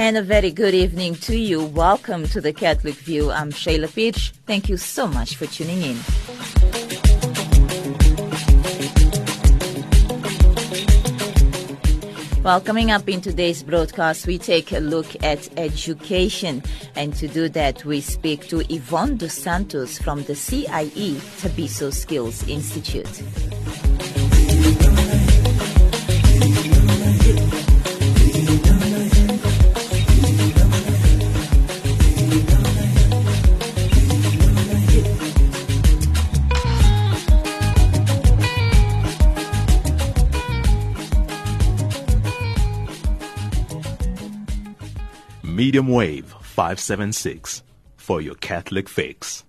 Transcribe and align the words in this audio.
And 0.00 0.16
a 0.16 0.22
very 0.22 0.50
good 0.50 0.72
evening 0.72 1.14
to 1.16 1.36
you. 1.36 1.62
Welcome 1.62 2.26
to 2.28 2.40
the 2.40 2.54
Catholic 2.54 2.94
View. 2.94 3.30
I'm 3.30 3.52
Shayla 3.52 3.94
Peach. 3.94 4.32
Thank 4.46 4.70
you 4.70 4.78
so 4.78 5.06
much 5.06 5.36
for 5.36 5.44
tuning 5.44 5.82
in. 5.82 5.98
Well, 12.42 12.62
coming 12.62 12.90
up 12.90 13.06
in 13.10 13.20
today's 13.20 13.62
broadcast, 13.62 14.26
we 14.26 14.38
take 14.38 14.72
a 14.72 14.78
look 14.78 15.22
at 15.22 15.50
education. 15.58 16.62
And 16.96 17.14
to 17.16 17.28
do 17.28 17.50
that, 17.50 17.84
we 17.84 18.00
speak 18.00 18.48
to 18.48 18.60
Yvonne 18.74 19.18
Dos 19.18 19.34
Santos 19.34 19.98
from 19.98 20.22
the 20.22 20.34
CIE 20.34 21.20
Thabiso 21.42 21.92
Skills 21.92 22.48
Institute. 22.48 23.22
Medium 45.50 45.88
Wave 45.88 46.34
576 46.42 47.62
for 47.96 48.20
your 48.20 48.36
Catholic 48.36 48.88
fix. 48.88 49.44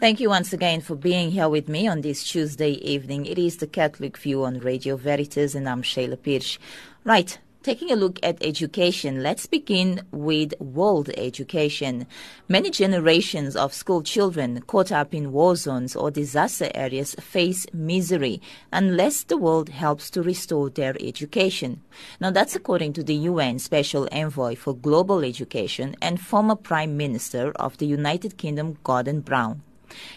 Thank 0.00 0.18
you 0.18 0.30
once 0.30 0.52
again 0.52 0.80
for 0.80 0.96
being 0.96 1.30
here 1.30 1.48
with 1.48 1.68
me 1.68 1.86
on 1.86 2.00
this 2.00 2.24
Tuesday 2.24 2.70
evening. 2.70 3.26
It 3.26 3.38
is 3.38 3.58
the 3.58 3.66
Catholic 3.66 4.16
View 4.16 4.44
on 4.44 4.58
Radio 4.58 4.96
Veritas, 4.96 5.54
and 5.54 5.68
I'm 5.68 5.82
Shayla 5.82 6.20
Pires. 6.22 6.58
Right, 7.04 7.38
Taking 7.62 7.90
a 7.90 7.96
look 7.96 8.18
at 8.22 8.42
education, 8.42 9.22
let's 9.22 9.44
begin 9.44 10.00
with 10.12 10.58
world 10.60 11.10
education. 11.18 12.06
Many 12.48 12.70
generations 12.70 13.54
of 13.54 13.74
school 13.74 14.00
children 14.02 14.62
caught 14.62 14.90
up 14.90 15.12
in 15.12 15.30
war 15.30 15.56
zones 15.56 15.94
or 15.94 16.10
disaster 16.10 16.70
areas 16.74 17.14
face 17.16 17.66
misery 17.74 18.40
unless 18.72 19.24
the 19.24 19.36
world 19.36 19.68
helps 19.68 20.08
to 20.12 20.22
restore 20.22 20.70
their 20.70 20.96
education. 21.00 21.82
Now, 22.18 22.30
that's 22.30 22.56
according 22.56 22.94
to 22.94 23.02
the 23.02 23.28
UN 23.28 23.58
Special 23.58 24.08
Envoy 24.10 24.56
for 24.56 24.74
Global 24.74 25.22
Education 25.22 25.96
and 26.00 26.18
former 26.18 26.56
Prime 26.56 26.96
Minister 26.96 27.52
of 27.56 27.76
the 27.76 27.86
United 27.86 28.38
Kingdom, 28.38 28.78
Gordon 28.84 29.20
Brown. 29.20 29.62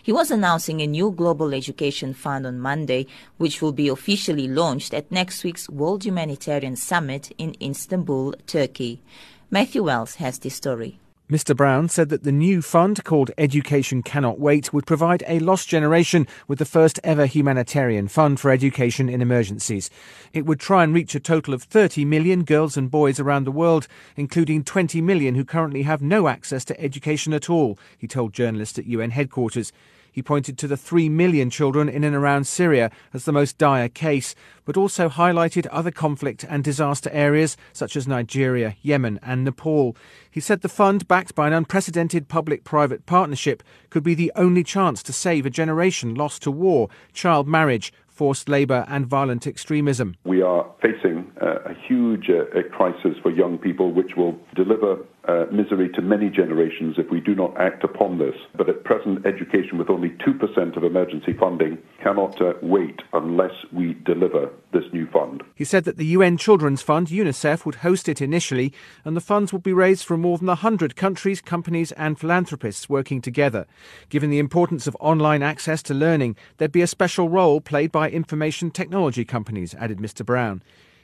He 0.02 0.12
was 0.12 0.32
announcing 0.32 0.82
a 0.82 0.88
new 0.88 1.12
global 1.12 1.54
education 1.54 2.14
fund 2.14 2.46
on 2.46 2.60
Monday, 2.60 3.08
which 3.38 3.62
will 3.62 3.72
be 3.72 3.88
officially 3.88 4.48
launched 4.48 4.94
at 4.94 5.12
next 5.12 5.44
week's 5.44 5.70
World 5.70 6.06
Humanitarian 6.06 6.76
Summit 6.76 7.32
in 7.38 7.56
Istanbul, 7.62 8.36
Turkey. 8.48 9.02
Matthew 9.50 9.84
Wells 9.84 10.16
has 10.16 10.40
the 10.40 10.50
story. 10.50 11.00
Mr. 11.34 11.58
Brown 11.58 11.89
said 11.89 12.09
that 12.09 12.22
the 12.22 12.31
new 12.31 12.62
fund, 12.62 13.03
called 13.03 13.31
Education 13.39 14.03
Cannot 14.03 14.39
Wait, 14.39 14.72
would 14.72 14.86
provide 14.86 15.23
a 15.28 15.39
lost 15.39 15.67
generation 15.67 16.28
with 16.48 16.59
the 16.59 16.64
first 16.64 17.00
ever 17.03 17.26
humanitarian 17.26 18.08
fund 18.08 18.39
for 18.39 18.52
education 18.52 19.09
in 19.09 19.20
emergencies. 19.20 19.89
It 20.31 20.45
would 20.45 20.59
try 20.59 20.84
and 20.84 20.94
reach 20.94 21.16
a 21.16 21.20
total 21.20 21.56
of 21.56 21.64
30 21.64 22.06
million 22.06 22.44
girls 22.44 22.78
and 22.78 22.92
boys 22.92 23.20
around 23.20 23.45
the 23.45 23.52
world, 23.52 23.88
including 24.16 24.64
20 24.64 25.02
million 25.02 25.34
who 25.34 25.44
currently 25.44 25.81
have 25.81 26.04
no 26.04 26.28
access 26.28 26.64
to 26.66 26.80
education 26.80 27.34
at 27.34 27.50
all, 27.50 27.80
he 27.98 28.08
told 28.08 28.31
journalists 28.31 28.78
at 28.78 28.86
UN 28.86 29.09
headquarters. 29.09 29.73
He 30.14 30.22
pointed 30.22 30.59
to 30.59 30.67
the 30.67 30.78
3 30.78 31.10
million 31.10 31.49
children 31.49 31.89
in 31.89 32.04
and 32.04 32.15
around 32.15 32.45
Syria 32.45 32.92
as 33.14 33.26
the 33.26 33.32
most 33.32 33.58
dire 33.58 33.89
case, 33.89 34.36
but 34.64 34.77
also 34.77 35.10
highlighted 35.10 35.67
other 35.71 35.89
conflict 35.89 36.45
and 36.48 36.64
disaster 36.64 37.10
areas 37.11 37.58
such 37.73 37.98
as 37.98 38.08
Nigeria, 38.08 38.76
Yemen, 38.83 39.20
and 39.23 39.43
Nepal. 39.43 39.98
He 40.30 40.39
said 40.39 40.61
the 40.61 40.70
fund, 40.70 41.08
backed 41.08 41.33
by 41.33 41.48
an 41.48 41.54
unprecedented 41.54 42.30
public 42.30 42.64
private 42.64 43.08
partnership, 43.08 43.64
could 43.89 44.04
be 44.04 44.14
the 44.14 44.32
only 44.36 44.64
chance 44.64 45.02
to 45.04 45.11
save 45.11 45.48
a 45.48 45.49
generation 45.49 46.14
lost 46.14 46.43
to 46.43 46.52
war, 46.52 46.89
child 47.11 47.48
marriage, 47.48 47.92
forced 48.08 48.48
labour, 48.48 48.86
and 48.88 49.08
violent 49.08 49.48
extremism. 49.48 50.15
We 50.23 50.43
are 50.43 50.70
facing 50.80 51.32
uh, 51.42 51.55
a 51.65 51.73
huge 51.88 52.30
uh, 52.30 52.61
crisis 52.71 53.17
for 53.23 53.32
young 53.32 53.58
people, 53.58 53.92
which 53.92 54.11
will 54.15 54.38
deliver 54.55 54.99
uh, 55.28 55.45
misery 55.52 55.89
to 55.89 56.02
many 56.02 56.30
generations 56.30 56.95
if 56.98 57.10
we 57.10 57.22
do 57.22 57.34
not 57.34 57.56
act 57.58 57.84
upon 57.84 58.17
this. 58.17 58.36
But 58.56 58.70
at 58.70 58.84
present, 58.84 59.26
education 59.26 59.78
with 59.78 59.89
only 59.89 60.10
2% 60.10 60.76
of 60.76 60.84
emergency 60.84 61.34
funding 61.34 61.78
cannot 62.02 62.42
uh, 62.42 62.54
wait 62.61 63.02
unless 63.14 63.54
we 63.72 63.94
deliver 64.06 64.50
this 64.73 64.83
new 64.92 65.08
fund. 65.08 65.44
He 65.56 65.64
said 65.64 65.86
that 65.86 65.98
the 65.98 66.08
UN 66.08 66.38
Children's 66.38 66.82
Fund, 66.82 67.08
UNICEF, 67.08 67.66
would 67.66 67.76
host 67.76 68.10
it 68.10 68.22
initially, 68.22 68.73
and 69.06 69.16
the 69.16 69.22
funds 69.22 69.54
would 69.54 69.64
be 69.64 69.73
raised 69.73 70.06
from 70.06 70.22
more 70.22 70.38
than 70.38 70.48
100 70.48 70.95
countries, 70.95 71.42
companies, 71.42 71.92
and 71.94 72.20
philanthropists 72.20 72.89
working 72.89 73.22
together. 73.22 73.66
Given 74.10 74.30
the 74.30 74.39
importance 74.39 74.88
of 74.88 74.98
online 75.00 75.42
access 75.42 75.82
to 75.83 75.94
learning, 75.94 76.36
there'd 76.58 76.72
be 76.72 76.82
a 76.82 76.88
special 76.88 77.30
role 77.30 77.62
played 77.62 77.92
by 77.92 78.10
information 78.10 78.72
technology 78.72 79.23
companies, 79.23 79.73
added 79.76 80.00
Mr. 80.00 80.26
Brown. 80.26 80.62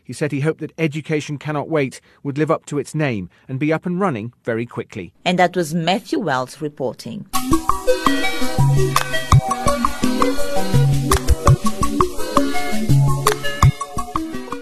He 0.09 0.13
said 0.13 0.31
he 0.31 0.39
hoped 0.39 0.61
that 0.61 0.73
Education 0.79 1.37
Cannot 1.37 1.69
Wait 1.69 2.01
would 2.23 2.39
live 2.39 2.49
up 2.49 2.65
to 2.65 2.79
its 2.79 2.95
name 2.95 3.29
and 3.47 3.59
be 3.59 3.71
up 3.71 3.85
and 3.85 3.99
running 3.99 4.33
very 4.43 4.65
quickly. 4.65 5.13
And 5.23 5.37
that 5.37 5.55
was 5.55 5.75
Matthew 5.75 6.17
Wells 6.17 6.59
reporting. 6.61 7.27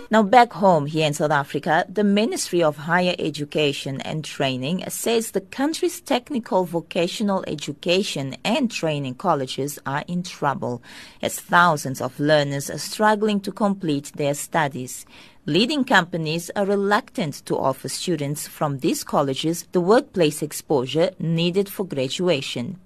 Now, 0.10 0.24
back 0.24 0.54
home 0.54 0.86
here 0.86 1.06
in 1.06 1.14
South 1.14 1.32
Africa, 1.32 1.86
the 1.90 2.06
Ministry 2.06 2.64
of 2.64 2.78
Higher 2.78 3.14
Education 3.20 4.00
and 4.00 4.24
Training 4.24 4.86
says 4.88 5.32
the 5.32 5.42
country's 5.42 6.00
technical 6.00 6.64
vocational 6.64 7.44
education 7.46 8.38
and 8.46 8.72
training 8.72 9.16
colleges 9.16 9.78
are 9.86 10.06
in 10.08 10.24
trouble 10.24 10.82
as 11.22 11.42
thousands 11.42 12.00
of 12.00 12.22
learners 12.22 12.70
are 12.70 12.78
struggling 12.78 13.42
to 13.42 13.52
complete 13.52 14.14
their 14.16 14.34
studies. 14.34 15.06
Leading 15.46 15.84
companies 15.84 16.50
are 16.56 16.66
reluctant 16.66 17.46
to 17.46 17.58
offer 17.58 17.90
students 17.90 18.48
from 18.48 18.80
these 18.80 19.04
colleges 19.04 19.68
the 19.74 19.82
workplace 19.82 20.42
exposure 20.42 21.12
needed 21.20 21.68
for 21.68 21.86
graduation. 21.86 22.80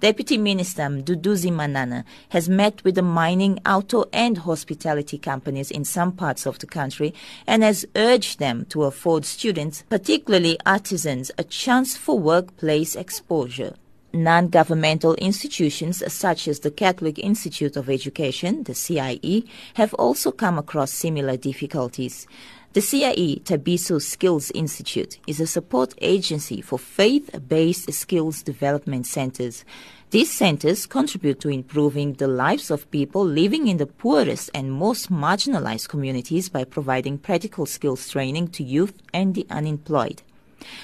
Deputy 0.00 0.38
Minister 0.38 0.82
Mduduzi 0.82 1.52
Manana 1.52 2.04
has 2.28 2.48
met 2.48 2.84
with 2.84 2.94
the 2.94 3.02
mining, 3.02 3.58
auto 3.66 4.04
and 4.12 4.38
hospitality 4.38 5.18
companies 5.18 5.72
in 5.72 5.84
some 5.84 6.12
parts 6.12 6.46
of 6.46 6.56
the 6.60 6.66
country 6.66 7.12
and 7.48 7.64
has 7.64 7.84
urged 7.96 8.38
them 8.38 8.64
to 8.66 8.84
afford 8.84 9.24
students, 9.24 9.82
particularly 9.90 10.56
artisans, 10.64 11.32
a 11.36 11.42
chance 11.42 11.96
for 11.96 12.16
workplace 12.16 12.94
exposure. 12.94 13.74
Non 14.12 14.48
governmental 14.48 15.14
institutions 15.16 16.00
such 16.12 16.46
as 16.46 16.60
the 16.60 16.70
Catholic 16.70 17.18
Institute 17.18 17.76
of 17.76 17.90
Education, 17.90 18.62
the 18.62 18.74
CIE, 18.74 19.44
have 19.74 19.92
also 19.94 20.30
come 20.30 20.58
across 20.58 20.92
similar 20.92 21.36
difficulties. 21.36 22.28
The 22.74 22.82
CIE 22.82 23.40
Thabiso 23.46 23.98
Skills 23.98 24.50
Institute 24.50 25.18
is 25.26 25.40
a 25.40 25.46
support 25.46 25.94
agency 26.02 26.60
for 26.60 26.78
faith 26.78 27.30
based 27.48 27.90
skills 27.94 28.42
development 28.42 29.06
centers. 29.06 29.64
These 30.10 30.30
centers 30.30 30.84
contribute 30.84 31.40
to 31.40 31.48
improving 31.48 32.12
the 32.12 32.28
lives 32.28 32.70
of 32.70 32.90
people 32.90 33.24
living 33.24 33.68
in 33.68 33.78
the 33.78 33.86
poorest 33.86 34.50
and 34.52 34.70
most 34.70 35.10
marginalized 35.10 35.88
communities 35.88 36.50
by 36.50 36.64
providing 36.64 37.16
practical 37.16 37.64
skills 37.64 38.06
training 38.06 38.48
to 38.48 38.62
youth 38.62 38.92
and 39.14 39.34
the 39.34 39.46
unemployed. 39.48 40.22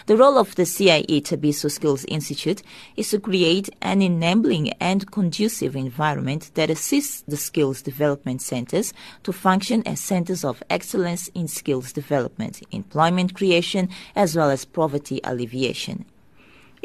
The 0.07 0.17
role 0.17 0.39
of 0.39 0.55
the 0.55 0.67
CIE 0.67 1.21
Thabiso 1.21 1.71
Skills 1.71 2.05
Institute 2.07 2.63
is 2.97 3.11
to 3.11 3.21
create 3.21 3.71
an 3.81 4.03
enabling 4.03 4.73
and 4.75 5.11
conducive 5.11 5.75
environment 5.77 6.51
that 6.55 6.71
assists 6.71 7.23
the 7.23 7.37
skills 7.37 7.83
development 7.83 8.43
centers 8.43 8.93
to 9.23 9.33
function 9.33 9.83
as 9.87 10.01
centers 10.01 10.45
of 10.45 10.63
excellence 10.71 11.29
in 11.35 11.49
skills 11.49 11.93
development, 11.93 12.63
employment 12.71 13.35
creation, 13.35 13.89
as 14.15 14.37
well 14.37 14.51
as 14.51 14.65
poverty 14.65 15.21
alleviation. 15.25 16.05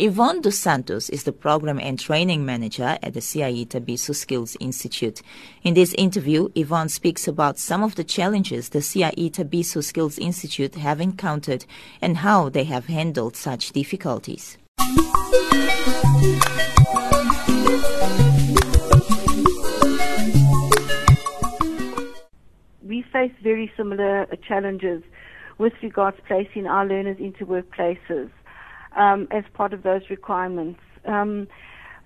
Yvonne 0.02 0.40
Dos 0.40 0.58
Santos 0.58 1.10
is 1.10 1.24
the 1.24 1.34
Program 1.34 1.78
and 1.78 2.00
Training 2.00 2.46
Manager 2.46 2.98
at 3.04 3.14
the 3.14 3.20
CIE 3.20 3.66
Thabiso 3.66 4.16
Skills 4.16 4.56
Institute. 4.62 5.22
In 5.62 5.74
this 5.74 5.94
interview, 5.96 6.48
Yvonne 6.56 6.88
speaks 6.88 7.28
about 7.28 7.60
some 7.60 7.84
of 7.84 7.96
the 7.96 8.06
challenges 8.06 8.70
the 8.70 8.82
CIE 8.82 9.30
Thabiso 9.30 9.84
Skills 9.84 10.18
Institute 10.18 10.76
have 10.76 11.02
encountered 11.02 11.66
and 12.02 12.16
how 12.16 12.48
they 12.48 12.64
have 12.64 12.86
handled 12.86 13.36
such 13.36 13.74
difficulties. 13.74 14.58
We 22.82 23.02
face 23.12 23.34
very 23.44 23.70
similar 23.76 24.28
challenges 24.48 25.04
with 25.58 25.74
regards 25.84 26.16
to 26.16 26.24
placing 26.24 26.68
our 26.68 26.86
learners 26.86 27.18
into 27.20 27.46
workplaces 27.46 28.32
um, 29.00 29.28
as 29.32 29.44
part 29.54 29.74
of 29.74 29.82
those 29.84 30.02
requirements. 30.10 30.80
Um, 31.06 31.48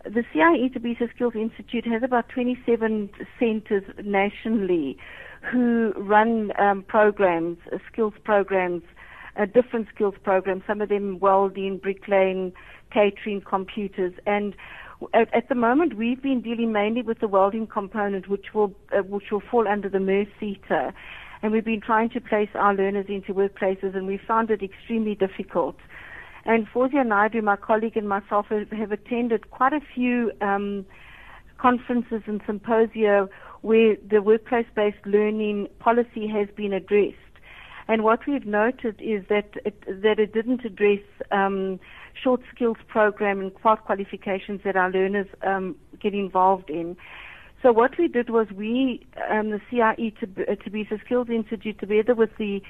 the 0.05 0.23
CIE 0.33 0.69
to 0.69 0.79
Thabiso 0.79 1.13
Skills 1.15 1.33
Institute 1.35 1.85
has 1.85 2.03
about 2.03 2.29
27 2.29 3.09
centers 3.39 3.83
nationally 4.03 4.97
who 5.51 5.93
run 5.97 6.51
um, 6.59 6.83
programs, 6.87 7.57
uh, 7.73 7.77
skills 7.91 8.13
programs, 8.23 8.83
uh, 9.37 9.45
different 9.45 9.87
skills 9.93 10.15
programs, 10.23 10.63
some 10.67 10.81
of 10.81 10.89
them 10.89 11.19
welding, 11.19 11.77
bricklaying, 11.77 12.53
catering, 12.91 13.41
computers, 13.41 14.13
and 14.25 14.55
at, 15.13 15.33
at, 15.33 15.49
the 15.49 15.55
moment 15.55 15.97
we've 15.97 16.21
been 16.21 16.41
dealing 16.41 16.71
mainly 16.71 17.01
with 17.01 17.19
the 17.19 17.27
welding 17.27 17.67
component, 17.67 18.29
which 18.29 18.53
will 18.53 18.73
uh, 18.97 19.01
which 19.01 19.31
will 19.31 19.41
fall 19.51 19.67
under 19.67 19.89
the 19.89 19.97
merSETA, 19.97 20.93
and 21.41 21.51
we've 21.51 21.65
been 21.65 21.81
trying 21.81 22.09
to 22.09 22.21
place 22.21 22.49
our 22.55 22.73
learners 22.73 23.07
into 23.09 23.33
workplaces, 23.33 23.95
and 23.95 24.07
we 24.07 24.17
found 24.17 24.49
it 24.49 24.61
extremely 24.61 25.15
difficult. 25.15 25.75
And 26.45 26.67
Fawzia 26.67 27.05
Naidu, 27.05 27.41
my 27.41 27.55
colleague, 27.55 27.95
and 27.95 28.07
myself 28.07 28.47
have, 28.49 28.91
attended 28.91 29.49
quite 29.51 29.73
a 29.73 29.79
few 29.95 30.31
um, 30.41 30.85
conferences 31.57 32.21
and 32.25 32.41
symposia 32.45 33.29
where 33.61 33.95
the 34.09 34.21
workplace-based 34.21 35.05
learning 35.05 35.67
policy 35.79 36.27
has 36.27 36.49
been 36.55 36.73
addressed. 36.73 37.17
And 37.87 38.03
what 38.03 38.19
we've 38.27 38.45
noted 38.45 38.99
is 39.01 39.23
that 39.29 39.51
it, 39.65 39.81
that 39.87 40.19
it 40.19 40.33
didn't 40.33 40.65
address 40.65 40.99
um, 41.31 41.79
short 42.21 42.41
skills 42.53 42.77
program 42.87 43.39
and 43.39 43.53
qualifications 43.53 44.61
that 44.65 44.75
our 44.75 44.91
learners 44.91 45.27
um, 45.45 45.75
get 46.01 46.13
involved 46.13 46.69
in. 46.69 46.97
So 47.61 47.71
what 47.71 47.97
we 47.97 48.09
did 48.09 48.29
was 48.29 48.47
we, 48.53 49.05
um, 49.31 49.51
the 49.51 49.61
CIE 49.71 50.13
Thabiso 50.21 50.99
Skills 51.05 51.29
Institute, 51.29 51.79
together 51.79 52.13
with 52.13 52.31
the 52.37 52.61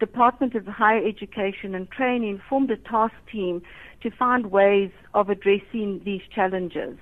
Department 0.00 0.54
of 0.54 0.66
Higher 0.66 1.06
Education 1.06 1.74
and 1.74 1.88
Training, 1.90 2.40
formed 2.48 2.70
a 2.70 2.76
task 2.76 3.14
team 3.30 3.62
to 4.02 4.10
find 4.10 4.50
ways 4.50 4.90
of 5.14 5.28
addressing 5.28 6.00
these 6.04 6.22
challenges. 6.34 6.98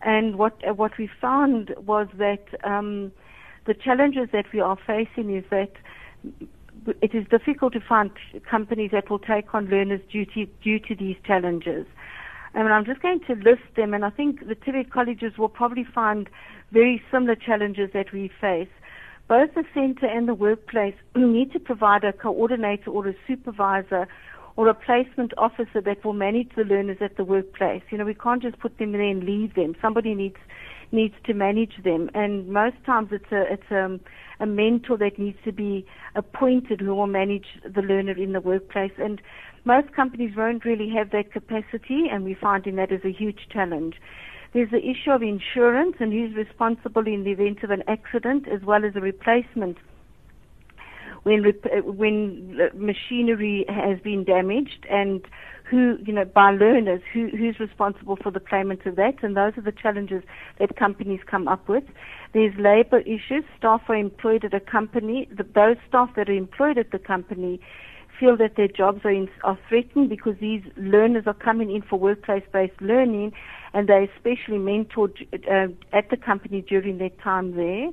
And 0.00 0.36
what 0.36 0.54
uh, 0.66 0.74
what 0.74 0.92
we 0.98 1.08
found 1.20 1.74
was 1.84 2.08
that 2.18 2.44
um, 2.64 3.12
the 3.66 3.74
challenges 3.74 4.28
that 4.32 4.46
we 4.52 4.60
are 4.60 4.78
facing 4.86 5.36
is 5.36 5.44
that 5.50 5.72
it 7.00 7.14
is 7.14 7.26
difficult 7.28 7.72
to 7.74 7.80
find 7.80 8.10
companies 8.48 8.90
that 8.92 9.10
will 9.10 9.18
take 9.18 9.54
on 9.54 9.66
learners 9.66 10.00
due 10.10 10.24
to, 10.34 10.46
due 10.62 10.80
to 10.80 10.94
these 10.94 11.16
challenges. 11.24 11.86
And 12.54 12.68
I'm 12.72 12.84
just 12.84 13.00
going 13.00 13.20
to 13.28 13.34
list 13.34 13.62
them, 13.76 13.94
and 13.94 14.04
I 14.04 14.10
think 14.10 14.46
the 14.46 14.54
TVET 14.54 14.90
colleges 14.90 15.38
will 15.38 15.48
probably 15.48 15.84
find 15.84 16.28
very 16.70 17.02
similar 17.10 17.34
challenges 17.34 17.90
that 17.94 18.12
we 18.12 18.30
face. 18.40 18.68
Both 19.28 19.54
the 19.54 19.64
centre 19.72 20.06
and 20.06 20.28
the 20.28 20.34
workplace 20.34 20.94
need 21.16 21.52
to 21.52 21.60
provide 21.60 22.04
a 22.04 22.12
coordinator 22.12 22.90
or 22.90 23.08
a 23.08 23.14
supervisor 23.26 24.08
or 24.56 24.68
a 24.68 24.74
placement 24.74 25.32
officer 25.38 25.80
that 25.80 26.04
will 26.04 26.12
manage 26.12 26.50
the 26.56 26.64
learners 26.64 26.98
at 27.00 27.16
the 27.16 27.24
workplace. 27.24 27.82
You 27.90 27.98
know, 27.98 28.04
we 28.04 28.14
can't 28.14 28.42
just 28.42 28.58
put 28.58 28.78
them 28.78 28.92
there 28.92 29.00
and 29.00 29.24
leave 29.24 29.54
them. 29.54 29.74
Somebody 29.80 30.14
needs 30.14 30.36
needs 30.94 31.14
to 31.24 31.32
manage 31.32 31.82
them, 31.84 32.10
and 32.12 32.48
most 32.48 32.76
times 32.84 33.08
it's 33.12 33.32
a 33.32 33.50
it's 33.50 33.70
a, 33.70 33.98
a 34.40 34.46
mentor 34.46 34.98
that 34.98 35.18
needs 35.18 35.38
to 35.44 35.52
be 35.52 35.86
appointed 36.14 36.80
who 36.80 36.94
will 36.94 37.06
manage 37.06 37.46
the 37.64 37.80
learner 37.80 38.12
in 38.12 38.32
the 38.32 38.40
workplace. 38.40 38.92
And 38.98 39.20
most 39.64 39.92
companies 39.94 40.36
won't 40.36 40.66
really 40.66 40.90
have 40.90 41.10
that 41.12 41.32
capacity, 41.32 42.08
and 42.10 42.24
we're 42.24 42.36
finding 42.38 42.76
that 42.76 42.92
is 42.92 43.00
a 43.04 43.12
huge 43.12 43.48
challenge. 43.50 43.94
There's 44.52 44.70
the 44.70 44.78
issue 44.78 45.10
of 45.10 45.22
insurance 45.22 45.96
and 46.00 46.12
who's 46.12 46.34
responsible 46.34 47.06
in 47.06 47.24
the 47.24 47.30
event 47.30 47.62
of 47.62 47.70
an 47.70 47.82
accident, 47.88 48.46
as 48.48 48.62
well 48.62 48.84
as 48.84 48.94
a 48.96 49.00
replacement 49.00 49.78
when 51.22 51.44
when 51.84 52.58
machinery 52.74 53.64
has 53.68 53.98
been 54.00 54.24
damaged 54.24 54.86
and 54.90 55.24
who, 55.70 55.96
you 56.04 56.12
know, 56.12 56.24
by 56.24 56.50
learners, 56.50 57.00
who, 57.14 57.28
who's 57.28 57.58
responsible 57.58 58.16
for 58.22 58.30
the 58.30 58.40
payment 58.40 58.84
of 58.84 58.96
that, 58.96 59.22
and 59.22 59.36
those 59.36 59.56
are 59.56 59.62
the 59.62 59.72
challenges 59.72 60.22
that 60.58 60.76
companies 60.76 61.20
come 61.26 61.48
up 61.48 61.66
with. 61.68 61.84
There's 62.34 62.52
labor 62.58 63.00
issues. 63.00 63.44
Staff 63.56 63.82
are 63.88 63.96
employed 63.96 64.44
at 64.44 64.52
a 64.52 64.60
company. 64.60 65.28
The, 65.34 65.44
those 65.44 65.76
staff 65.88 66.10
that 66.16 66.28
are 66.28 66.34
employed 66.34 66.76
at 66.76 66.90
the 66.90 66.98
company 66.98 67.60
feel 68.22 68.36
that 68.36 68.54
their 68.56 68.68
jobs 68.68 69.00
are, 69.04 69.10
in, 69.10 69.28
are 69.42 69.58
threatened 69.68 70.08
because 70.08 70.36
these 70.40 70.62
learners 70.76 71.24
are 71.26 71.34
coming 71.34 71.74
in 71.74 71.82
for 71.82 71.98
workplace-based 71.98 72.80
learning, 72.80 73.32
and 73.74 73.88
they're 73.88 74.04
especially 74.04 74.58
mentored 74.58 75.14
uh, 75.50 75.72
at 75.92 76.08
the 76.10 76.16
company 76.16 76.60
during 76.62 76.98
their 76.98 77.10
time 77.24 77.56
there. 77.56 77.88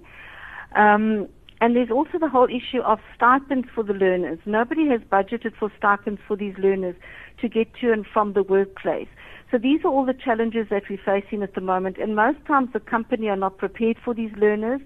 Um, 0.76 1.28
and 1.62 1.76
there's 1.76 1.90
also 1.90 2.20
the 2.20 2.30
whole 2.30 2.48
issue 2.48 2.81
of 2.81 3.00
stipends 3.16 3.68
for 3.74 3.84
the 3.84 3.94
learners. 3.94 4.38
Nobody 4.46 4.88
has 4.88 5.02
budgeted 5.02 5.54
for 5.60 5.72
stipends 5.80 6.22
for 6.28 6.38
these 6.38 6.54
learners 6.60 6.96
to 7.42 7.50
get 7.50 7.74
to 7.81 7.92
and 7.92 8.06
from 8.06 8.34
the 8.34 8.44
workplace. 8.44 9.08
So 9.52 9.58
these 9.58 9.81
are 9.84 9.88
all 9.88 10.06
the 10.06 10.14
challenges 10.14 10.68
that 10.70 10.84
we're 10.90 11.00
facing 11.04 11.42
at 11.42 11.56
the 11.56 11.62
moment. 11.62 11.98
And 11.98 12.16
most 12.16 12.38
times 12.46 12.70
the 12.72 12.80
company 12.80 13.30
are 13.30 13.36
not 13.36 13.58
prepared 13.58 13.98
for 14.06 14.14
these 14.14 14.31
learners. 14.38 14.81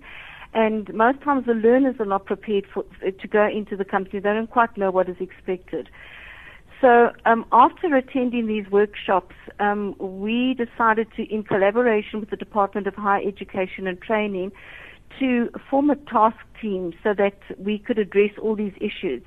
And 0.54 0.94
most 0.94 1.22
times 1.22 1.46
the 1.46 1.54
learners 1.54 1.96
are 2.00 2.06
not 2.06 2.26
prepared 2.26 2.66
for, 2.72 2.84
to 3.02 3.28
go 3.28 3.48
into 3.48 3.76
the 3.76 3.86
company. 3.86 4.20
They 4.20 4.30
don't 4.30 4.50
quite 4.50 4.78
know 4.78 4.92
what 4.92 5.10
is 5.10 5.16
expected. 5.20 5.90
So 6.80 7.12
um, 7.26 7.46
after 7.52 7.96
attending 7.96 8.48
these 8.48 8.70
workshops, 8.70 9.36
um, 9.60 9.96
we 10.00 10.54
decided 10.54 11.08
to, 11.16 11.24
in 11.34 11.44
collaboration 11.44 12.20
with 12.20 12.30
the 12.30 12.36
Department 12.36 12.88
of 12.88 12.96
Higher 12.96 13.26
Education 13.26 13.88
and 13.88 14.02
Training, 14.02 14.52
to 15.20 15.50
form 15.70 15.90
a 15.90 15.96
task 15.96 16.38
team 16.62 16.94
so 17.04 17.14
that 17.18 17.38
we 17.58 17.80
could 17.80 17.98
address 17.98 18.32
all 18.42 18.56
these 18.56 18.74
issues. 18.82 19.24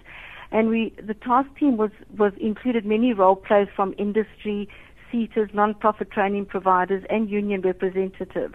And 0.52 0.69
we, 0.69 0.94
the 1.02 1.14
task 1.14 1.49
team 1.58 1.76
was, 1.76 1.90
was 2.17 2.32
included 2.40 2.84
many 2.84 3.12
role 3.12 3.37
players 3.37 3.69
from 3.75 3.94
industry, 3.99 4.69
SETAs, 5.11 5.55
non-profit 5.55 6.11
training 6.11 6.46
providers, 6.46 7.05
and 7.08 7.31
union 7.31 7.62
representatives. 7.62 8.55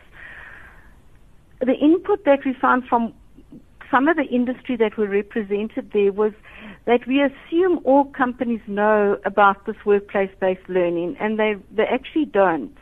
The 1.61 1.73
input 1.73 2.25
that 2.25 2.39
we 2.45 2.55
found 2.59 2.83
from 2.89 3.13
some 3.91 4.07
of 4.07 4.15
the 4.15 4.23
industry 4.23 4.77
that 4.77 4.97
were 4.97 5.07
represented 5.07 5.91
there 5.93 6.11
was 6.11 6.31
that 6.85 7.01
we 7.07 7.21
assume 7.21 7.79
all 7.83 8.05
companies 8.05 8.61
know 8.65 9.17
about 9.25 9.65
this 9.65 9.75
workplace-based 9.85 10.67
learning, 10.69 11.17
and 11.19 11.37
they, 11.37 11.55
they 11.75 11.83
actually 11.83 12.25
don't. 12.25 12.75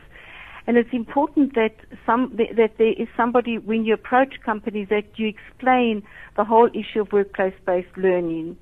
And 0.66 0.76
it's 0.76 0.90
important 0.92 1.54
that 1.54 1.74
some 2.06 2.36
that 2.36 2.74
there 2.78 2.92
is 2.92 3.08
somebody 3.16 3.58
when 3.58 3.84
you 3.84 3.94
approach 3.94 4.34
companies 4.44 4.88
that 4.90 5.04
you 5.16 5.26
explain 5.26 6.02
the 6.36 6.44
whole 6.44 6.68
issue 6.68 7.00
of 7.00 7.12
workplace-based 7.12 7.96
learning. 7.96 8.56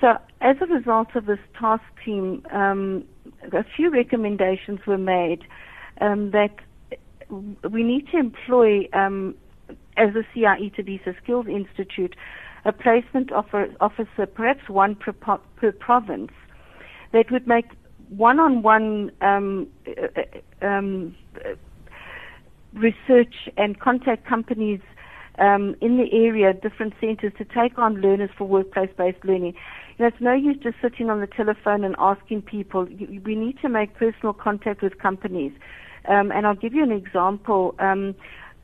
So, 0.00 0.18
as 0.40 0.56
a 0.60 0.66
result 0.66 1.08
of 1.14 1.26
this 1.26 1.38
task 1.58 1.84
team, 2.04 2.44
um, 2.52 3.04
a 3.52 3.64
few 3.76 3.90
recommendations 3.90 4.80
were 4.86 4.98
made 4.98 5.44
um, 6.00 6.30
that 6.32 6.56
we 7.70 7.82
need 7.82 8.08
to 8.08 8.18
employ, 8.18 8.88
um, 8.92 9.34
as 9.96 10.10
a 10.14 10.22
CIE 10.34 10.72
Thabiso 10.76 11.14
Skills 11.22 11.46
Institute, 11.48 12.14
a 12.64 12.72
placement 12.72 13.30
officer, 13.32 14.26
perhaps 14.26 14.68
one 14.68 14.94
per, 14.94 15.12
per 15.12 15.72
province, 15.72 16.30
that 17.12 17.30
would 17.30 17.46
make 17.46 17.66
one-on-one 18.08 19.10
um, 19.20 19.66
uh, 19.86 20.66
um, 20.66 21.14
research 22.74 23.34
and 23.56 23.78
contact 23.80 24.26
companies 24.26 24.80
um, 25.38 25.74
in 25.80 25.96
the 25.96 26.12
area, 26.12 26.52
different 26.52 26.94
centres, 27.00 27.32
to 27.38 27.44
take 27.44 27.78
on 27.78 28.00
learners 28.00 28.30
for 28.36 28.46
workplace-based 28.46 29.24
learning. 29.24 29.54
You 29.96 30.04
know, 30.04 30.08
it's 30.08 30.20
no 30.20 30.34
use 30.34 30.56
just 30.62 30.76
sitting 30.82 31.08
on 31.08 31.20
the 31.20 31.28
telephone 31.28 31.84
and 31.84 31.94
asking 31.98 32.42
people. 32.42 32.86
We 33.24 33.36
need 33.36 33.58
to 33.62 33.68
make 33.68 33.94
personal 33.94 34.32
contact 34.32 34.82
with 34.82 34.98
companies. 34.98 35.52
Um, 36.08 36.32
and 36.32 36.46
I'll 36.46 36.56
give 36.56 36.74
you 36.74 36.82
an 36.82 36.90
example. 36.90 37.74
Um, 37.78 38.14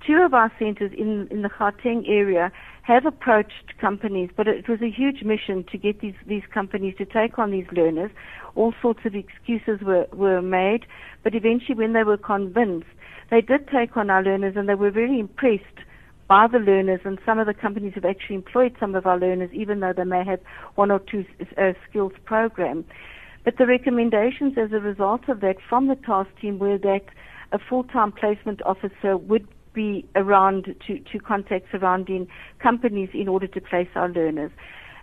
two 0.05 0.23
of 0.25 0.35
our 0.35 0.51
centres 0.59 0.93
in, 0.97 1.29
in 1.31 1.43
the 1.43 1.49
Gauteng 1.49 2.09
area 2.09 2.51
have 2.83 3.07
approached 3.07 3.79
companies, 3.81 4.31
but 4.37 4.49
it 4.49 4.69
was 4.69 4.81
a 4.83 4.91
huge 4.91 5.23
mission 5.23 5.65
to 5.71 5.79
get 5.79 6.01
these, 6.01 6.15
these 6.27 6.43
companies 6.53 6.95
to 6.99 7.05
take 7.05 7.39
on 7.39 7.53
these 7.53 7.67
learners. 7.73 8.11
All 8.57 8.75
sorts 8.83 9.01
of 9.05 9.15
excuses 9.15 9.81
were, 9.85 10.07
were 10.13 10.43
made, 10.43 10.87
but 11.23 11.35
eventually 11.35 11.77
when 11.77 11.93
they 11.93 12.03
were 12.03 12.17
convinced, 12.17 12.89
they 13.31 13.41
did 13.41 13.69
take 13.69 13.97
on 13.97 14.11
our 14.11 14.25
learners 14.25 14.55
and 14.57 14.69
they 14.69 14.75
were 14.75 14.91
very 14.91 15.21
impressed 15.21 15.63
by 16.31 16.47
the 16.47 16.61
learners 16.61 17.01
and 17.05 17.19
some 17.27 17.41
of 17.41 17.49
the 17.49 17.53
companies 17.53 17.93
have 17.97 18.05
actually 18.05 18.37
employed 18.37 18.77
some 18.79 18.95
of 18.95 19.05
our 19.05 19.19
learners 19.19 19.51
even 19.53 19.81
though 19.81 19.93
they 19.93 20.05
may 20.05 20.25
have 20.25 20.39
one 20.77 20.89
or 20.89 21.01
two 21.01 21.25
uh, 21.59 21.73
skills 21.89 22.13
program. 22.25 22.85
But 23.45 23.59
the 23.59 23.67
recommendations 23.67 24.57
as 24.57 24.71
a 24.71 24.79
result 24.79 25.29
of 25.29 25.41
that 25.41 25.57
from 25.69 25.89
the 25.89 25.97
task 25.97 26.31
team 26.41 26.61
were 26.61 26.79
that 26.79 27.07
a 27.51 27.59
full-time 27.59 28.13
placement 28.13 28.63
officer 28.65 29.17
would 29.17 29.49
be 29.75 30.07
around 30.15 30.73
to, 30.87 31.01
to 31.01 31.19
contact 31.19 31.67
surrounding 31.73 32.29
companies 32.61 33.09
in 33.13 33.27
order 33.27 33.49
to 33.49 33.61
place 33.61 33.89
our 33.97 34.09
learners. 34.09 34.53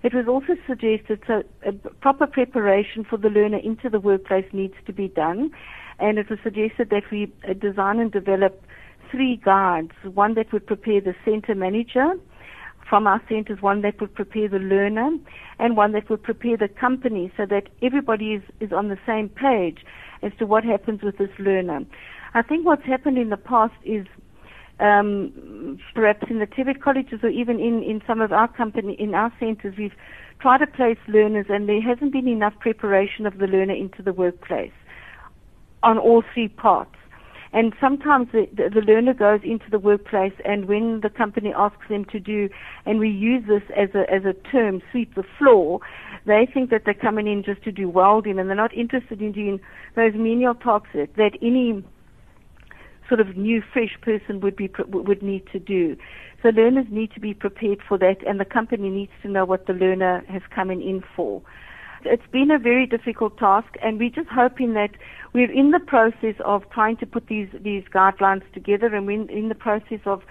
It 0.04 0.14
was 0.14 0.28
also 0.30 0.54
suggested 0.66 1.24
that 1.28 1.44
a 1.66 1.74
proper 2.00 2.28
preparation 2.28 3.04
for 3.04 3.18
the 3.18 3.30
learner 3.30 3.58
into 3.58 3.90
the 3.90 4.00
workplace 4.00 4.46
needs 4.54 4.76
to 4.86 4.94
be 4.94 5.10
done, 5.10 5.52
and 6.00 6.20
it 6.20 6.30
was 6.30 6.40
suggested 6.42 6.90
that 6.92 7.04
we 7.12 7.34
uh, 7.50 7.52
design 7.52 8.00
and 8.00 8.14
develop 8.14 8.64
three 9.12 9.38
guides, 9.44 9.92
one 10.04 10.36
that 10.36 10.52
would 10.52 10.66
prepare 10.66 11.02
the 11.02 11.16
center 11.26 11.56
manager 11.56 12.14
from 12.88 13.06
our 13.06 13.22
centers, 13.28 13.62
one 13.62 13.82
that 13.82 14.00
would 14.00 14.14
prepare 14.14 14.48
the 14.48 14.60
learner, 14.60 15.18
and 15.60 15.76
one 15.76 15.92
that 15.92 16.10
would 16.10 16.24
prepare 16.24 16.58
the 16.58 16.70
company 16.70 17.32
so 17.36 17.46
that 17.46 17.64
everybody 17.82 18.34
is, 18.34 18.44
is 18.60 18.72
on 18.72 18.88
the 18.88 18.98
same 19.06 19.30
page 19.30 19.80
as 20.24 20.32
to 20.40 20.46
what 20.46 20.64
happens 20.64 21.02
with 21.02 21.18
this 21.18 21.30
learner. 21.38 21.82
I 22.34 22.42
think 22.42 22.66
what's 22.66 22.86
happened 22.86 23.18
in 23.18 23.30
the 23.30 23.38
past 23.38 23.74
is 23.84 24.06
um, 24.80 25.80
perhaps 25.96 26.28
in 26.30 26.40
the 26.40 26.48
TVET 26.48 26.82
colleges 26.82 27.20
or 27.24 27.30
even 27.30 27.60
in, 27.60 27.84
in 27.84 28.02
some 28.06 28.22
of 28.22 28.32
our 28.32 28.48
company, 28.48 28.96
in 29.00 29.14
our 29.16 29.34
centers, 29.40 29.76
we've 29.78 29.96
tried 30.40 30.60
to 30.60 30.68
place 30.68 30.98
learners 31.08 31.48
and 31.50 31.68
there 31.68 31.82
hasn't 31.82 32.14
been 32.14 32.28
enough 32.28 32.54
preparation 32.60 33.26
of 33.26 33.40
the 33.40 33.48
learner 33.48 33.74
into 33.74 34.04
the 34.04 34.14
workplace 34.14 34.72
on 35.84 35.98
all 35.98 36.24
three 36.34 36.48
parts. 36.48 36.97
And 37.54 37.74
sometimes 37.80 38.28
the, 38.32 38.48
the, 38.54 38.70
the, 38.70 38.82
learner 38.82 39.14
goes 39.14 39.40
into 39.44 39.70
the 39.72 39.80
workplace, 39.80 40.34
and 40.44 40.66
when 40.66 41.00
the 41.02 41.10
company 41.10 41.54
asks 41.56 41.88
them 41.90 42.06
to 42.06 42.20
do, 42.20 42.50
and 42.86 43.00
we 43.00 43.10
use 43.10 43.44
this 43.48 43.64
as 43.76 43.90
a 43.96 44.12
as 44.14 44.26
a 44.26 44.34
term, 44.52 44.82
sweep 44.92 45.16
the 45.16 45.24
floor, 45.38 45.80
they 46.26 46.48
think 46.54 46.70
that 46.72 46.84
they're 46.84 46.94
coming 46.94 47.28
in 47.28 47.44
just 47.44 47.64
to 47.64 47.72
do 47.72 47.88
welding, 47.90 48.38
and 48.38 48.50
they're 48.50 48.56
not 48.56 48.74
interested 48.74 49.22
in 49.22 49.32
doing 49.32 49.60
those 49.96 50.14
menial 50.14 50.56
tasks 50.56 50.90
that, 50.94 51.16
that 51.16 51.38
any 51.42 51.84
sort 53.08 53.22
of 53.22 53.38
new, 53.38 53.64
fresh 53.74 53.98
person 54.02 54.42
would 54.42 54.56
be 54.56 54.70
would 54.90 55.24
need 55.24 55.48
to 55.54 55.60
do. 55.60 55.96
So 56.44 56.50
learners 56.50 56.86
need 56.90 57.12
to 57.14 57.20
be 57.20 57.34
prepared 57.34 57.80
for 57.88 57.98
that, 57.98 58.18
and 58.28 58.40
the 58.40 58.46
company 58.46 58.90
needs 58.90 59.12
to 59.24 59.30
know 59.30 59.46
what 59.46 59.66
the 59.68 59.74
learner 59.74 60.24
has 60.30 60.42
come 60.54 60.70
in 60.70 61.04
for. 61.16 61.42
It's 62.06 62.28
been 62.32 62.52
a 62.52 62.60
very 62.60 62.86
difficult 62.86 63.38
task, 63.38 63.68
and 63.82 64.00
we're 64.00 64.10
just 64.10 64.30
hoping 64.30 64.74
that 64.74 64.92
we're 65.34 65.52
in 65.52 65.72
the 65.72 65.80
process 65.80 66.36
of 66.46 66.70
trying 66.72 66.98
to 66.98 67.06
put 67.06 67.28
these 67.28 67.50
these 67.62 67.84
guidelines 67.94 68.44
together, 68.54 68.88
and 68.88 69.06
we're 69.06 69.30
in 69.30 69.50
the 69.50 69.56
process 69.56 70.00
of 70.06 70.22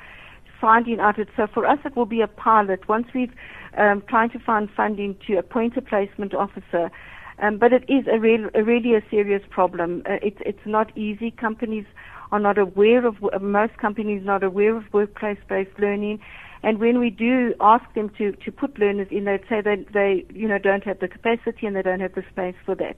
finding 0.61 1.01
out 1.01 1.19
it. 1.19 1.29
So 1.37 1.47
for 1.53 1.67
us, 1.67 1.79
it 1.85 1.97
will 1.97 2.07
be 2.07 2.21
a 2.21 2.29
pilot. 2.29 2.89
Once 2.89 3.07
we've 3.15 3.33
um, 3.77 4.03
trying 4.09 4.31
to 4.31 4.39
find 4.39 4.69
funding 4.75 5.17
to 5.27 5.37
appoint 5.37 5.77
a 5.77 5.83
placement 5.83 6.35
officer, 6.35 6.91
um, 7.43 7.59
but 7.59 7.73
it 7.73 7.85
is 7.89 8.07
a, 8.11 8.19
real, 8.19 8.49
a 8.55 8.63
really 8.63 8.95
a 8.95 9.03
serious 9.11 9.43
problem. 9.51 10.03
Uh, 10.07 10.17
it's 10.23 10.39
it's 10.47 10.67
not 10.67 10.97
easy. 10.97 11.31
Companies 11.31 11.85
are 12.33 12.41
not 12.41 12.59
aware 12.59 13.07
of, 13.07 13.17
most 13.41 13.77
companies 13.79 14.23
not 14.25 14.43
aware 14.43 14.77
of 14.77 14.85
workplace-based 14.93 15.79
learning. 15.79 16.21
And 16.67 16.81
when 16.81 16.99
we 16.99 17.11
do 17.11 17.55
ask 17.61 17.85
them 17.95 18.11
to, 18.19 18.33
to 18.33 18.51
put 18.51 18.77
learners 18.77 19.07
in, 19.13 19.25
they'd 19.25 19.49
say 19.49 19.61
they, 19.61 19.87
they, 19.95 20.27
you 20.35 20.49
know, 20.49 20.59
don't 20.59 20.83
have 20.83 20.99
the 20.99 21.07
capacity 21.07 21.65
and 21.65 21.77
they 21.77 21.83
don't 21.83 22.01
have 22.01 22.17
the 22.17 22.25
space 22.29 22.57
for 22.65 22.75
that. 22.75 22.97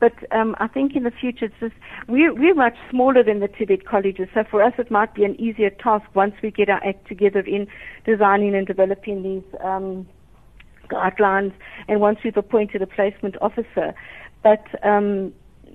But 0.00 0.14
um, 0.32 0.56
I 0.58 0.68
think 0.68 0.96
in 0.96 1.02
the 1.02 1.10
future, 1.10 1.44
it's 1.44 1.54
just 1.60 1.74
we're, 2.08 2.32
we're 2.32 2.54
much 2.54 2.76
smaller 2.90 3.22
than 3.22 3.40
the 3.40 3.48
TVET 3.48 3.84
colleges. 3.84 4.28
So 4.32 4.44
for 4.50 4.62
us, 4.62 4.72
it 4.78 4.90
might 4.90 5.14
be 5.14 5.22
an 5.22 5.38
easier 5.38 5.68
task 5.68 6.06
once 6.14 6.34
we 6.42 6.50
get 6.50 6.70
our 6.70 6.82
act 6.82 7.06
together 7.06 7.40
in 7.40 7.66
designing 8.06 8.54
and 8.54 8.66
developing 8.66 9.22
these 9.22 9.60
um, 9.62 10.08
guidelines, 10.88 11.52
and 11.88 12.00
once 12.00 12.20
we've 12.24 12.38
appointed 12.38 12.80
a 12.80 12.86
placement 12.86 13.36
officer. 13.42 13.94
But 14.42 14.64
um, 14.82 15.34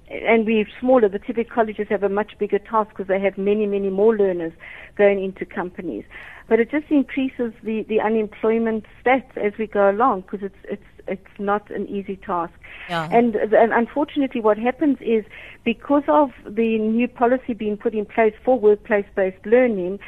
and 0.09 0.45
we're 0.45 0.67
smaller. 0.79 1.07
The 1.07 1.19
TVET 1.19 1.49
colleges 1.49 1.87
have 1.89 2.03
a 2.03 2.09
much 2.09 2.33
bigger 2.39 2.59
task 2.59 2.89
because 2.89 3.07
they 3.07 3.19
have 3.19 3.37
many, 3.37 3.65
many 3.65 3.89
more 3.89 4.15
learners 4.15 4.53
going 4.97 5.23
into 5.23 5.45
companies. 5.45 6.03
But 6.47 6.59
it 6.59 6.71
just 6.71 6.87
increases 6.89 7.53
the, 7.63 7.83
the 7.87 8.01
unemployment 8.01 8.85
stats 9.03 9.37
as 9.37 9.53
we 9.59 9.67
go 9.67 9.89
along 9.89 10.21
because 10.21 10.41
it's 10.41 10.55
it's 10.63 10.83
it's 11.07 11.39
not 11.39 11.69
an 11.71 11.87
easy 11.87 12.15
task. 12.15 12.53
Yeah. 12.87 13.09
And, 13.11 13.35
and 13.35 13.73
unfortunately, 13.73 14.41
what 14.41 14.57
happens 14.57 14.97
is 15.01 15.25
because 15.63 16.03
of 16.07 16.29
the 16.45 16.77
new 16.77 17.07
policy 17.07 17.53
being 17.53 17.77
put 17.77 17.93
in 17.93 18.05
place 18.05 18.33
for 18.45 18.59
workplace-based 18.59 19.45
learning, 19.45 19.99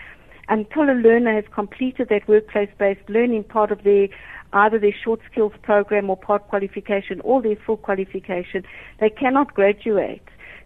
until 0.48 0.84
a 0.84 0.93
learner 0.93 1.34
has 1.34 1.46
completed 1.53 2.10
that 2.10 2.27
workplace-based 2.27 3.10
learning 3.10 3.46
part 3.46 3.72
of 3.72 3.84
their 3.84 4.10
either 4.53 4.79
their 4.79 4.96
short 5.03 5.20
skills 5.31 5.53
program 5.62 6.10
or 6.10 6.17
part 6.17 6.48
qualification 6.48 7.22
or 7.22 7.41
their 7.41 7.55
full 7.55 7.77
qualification, 7.77 8.63
they 9.00 9.10
cannot 9.10 9.53
graduate. 9.53 10.24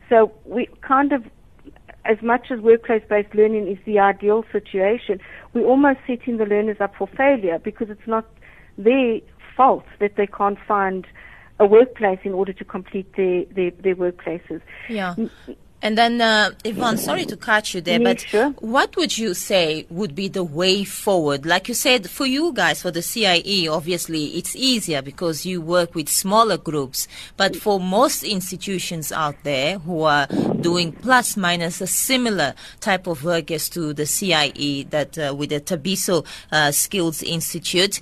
So 0.10 0.32
we 0.46 0.68
kind 0.82 1.12
of, 1.12 1.24
as 2.06 2.18
much 2.22 2.48
as 2.51 2.60
workplace-based 2.60 3.34
learning 3.34 3.68
is 3.68 3.77
the 3.86 4.00
ideal 4.00 4.44
situation, 4.51 5.20
we're 5.54 5.65
almost 5.65 6.00
setting 6.08 6.38
the 6.38 6.46
learners 6.46 6.77
up 6.80 6.94
for 6.98 7.08
failure 7.08 7.60
because 7.60 7.89
it's 7.89 8.08
not 8.08 8.25
their 8.77 9.20
fault 9.56 9.86
that 10.00 10.15
they 10.18 10.27
can't 10.27 10.60
find 10.68 11.08
a 11.60 11.65
workplace 11.65 12.20
in 12.24 12.34
order 12.34 12.51
to 12.54 12.65
complete 12.65 13.15
their, 13.15 13.46
their, 13.46 13.72
their 13.72 13.96
workplaces. 13.96 14.62
Yeah. 14.89 15.15
And 15.82 15.98
then, 15.98 16.20
uh, 16.20 16.51
Yvonne, 16.63 16.98
sorry 16.98 17.25
to 17.25 17.38
cut 17.38 17.74
you 17.74 17.82
there, 17.82 18.00
but 18.00 18.22
sure. 18.22 18.50
what 18.60 18.96
would 18.98 19.17
you 19.17 19.36
say 19.36 19.86
would 19.89 20.15
be 20.15 20.27
the 20.27 20.44
way 20.44 20.84
forward? 20.84 21.46
Like 21.46 21.67
you 21.67 21.75
said, 21.75 22.10
for 22.10 22.25
you 22.25 22.53
guys, 22.53 22.82
for 22.82 22.89
the 22.89 23.03
CIE, 23.03 23.67
obviously 23.67 24.38
it's 24.38 24.55
easier 24.55 25.03
because 25.03 25.46
you 25.46 25.62
work 25.62 25.94
with 25.94 26.10
smaller 26.10 26.58
groups. 26.58 27.08
But 27.38 27.55
for 27.55 27.79
most 27.79 28.24
institutions 28.24 29.12
out 29.12 29.36
there 29.44 29.77
who 29.77 30.01
are 30.03 30.25
doing 30.25 30.91
plus 30.91 31.38
minus 31.38 31.82
a 31.82 31.88
similar 31.88 32.55
type 32.79 33.05
of 33.05 33.24
work 33.24 33.51
as 33.51 33.70
to 33.70 33.94
the 33.94 34.08
CIE 34.08 34.88
that 34.89 35.20
uh, 35.20 35.36
with 35.38 35.51
the 35.51 35.60
Thabiso 35.60 36.25
uh, 36.51 36.72
Skills 36.72 37.22
Institute, 37.22 38.01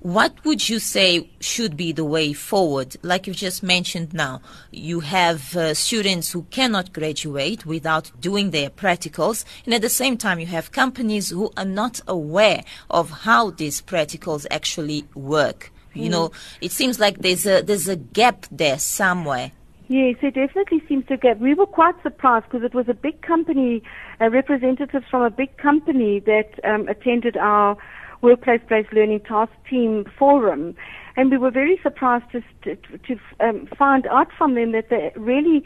what 0.00 0.44
would 0.44 0.68
you 0.68 0.78
say 0.78 1.28
should 1.40 1.76
be 1.76 1.92
the 1.92 2.04
way 2.04 2.32
forward? 2.32 2.96
Like 3.02 3.26
you 3.26 3.34
just 3.34 3.62
mentioned 3.62 4.14
now, 4.14 4.40
you 4.70 5.00
have 5.00 5.56
uh, 5.56 5.74
students 5.74 6.30
who 6.30 6.42
cannot 6.50 6.92
graduate 6.92 7.66
without 7.66 8.12
doing 8.20 8.50
their 8.50 8.70
practicals, 8.70 9.44
and 9.64 9.74
at 9.74 9.82
the 9.82 9.88
same 9.88 10.16
time, 10.16 10.38
you 10.38 10.46
have 10.46 10.72
companies 10.72 11.30
who 11.30 11.50
are 11.56 11.64
not 11.64 12.00
aware 12.06 12.62
of 12.90 13.10
how 13.10 13.50
these 13.50 13.82
practicals 13.82 14.46
actually 14.50 15.04
work. 15.14 15.72
Mm. 15.94 16.02
You 16.02 16.10
know, 16.10 16.32
it 16.60 16.72
seems 16.72 17.00
like 17.00 17.18
there's 17.18 17.46
a 17.46 17.62
there's 17.62 17.88
a 17.88 17.96
gap 17.96 18.46
there 18.50 18.78
somewhere. 18.78 19.52
Yes, 19.88 20.16
it 20.20 20.34
definitely 20.34 20.82
seems 20.86 21.06
to 21.06 21.16
gap. 21.16 21.38
We 21.38 21.54
were 21.54 21.66
quite 21.66 21.94
surprised 22.02 22.44
because 22.44 22.62
it 22.62 22.74
was 22.74 22.88
a 22.90 22.94
big 22.94 23.22
company, 23.22 23.82
uh, 24.20 24.28
representatives 24.28 25.06
from 25.10 25.22
a 25.22 25.30
big 25.30 25.56
company 25.56 26.20
that 26.20 26.60
um, 26.62 26.86
attended 26.88 27.38
our 27.38 27.76
workplace-based 28.22 28.92
learning 28.92 29.20
task 29.20 29.52
team 29.68 30.04
forum, 30.18 30.74
and 31.16 31.30
we 31.30 31.38
were 31.38 31.50
very 31.50 31.78
surprised 31.82 32.24
to, 32.32 32.40
to, 32.62 32.76
to 32.98 33.16
um, 33.40 33.68
find 33.78 34.06
out 34.06 34.28
from 34.36 34.54
them 34.54 34.72
that 34.72 34.88
they 34.90 35.12
really 35.16 35.64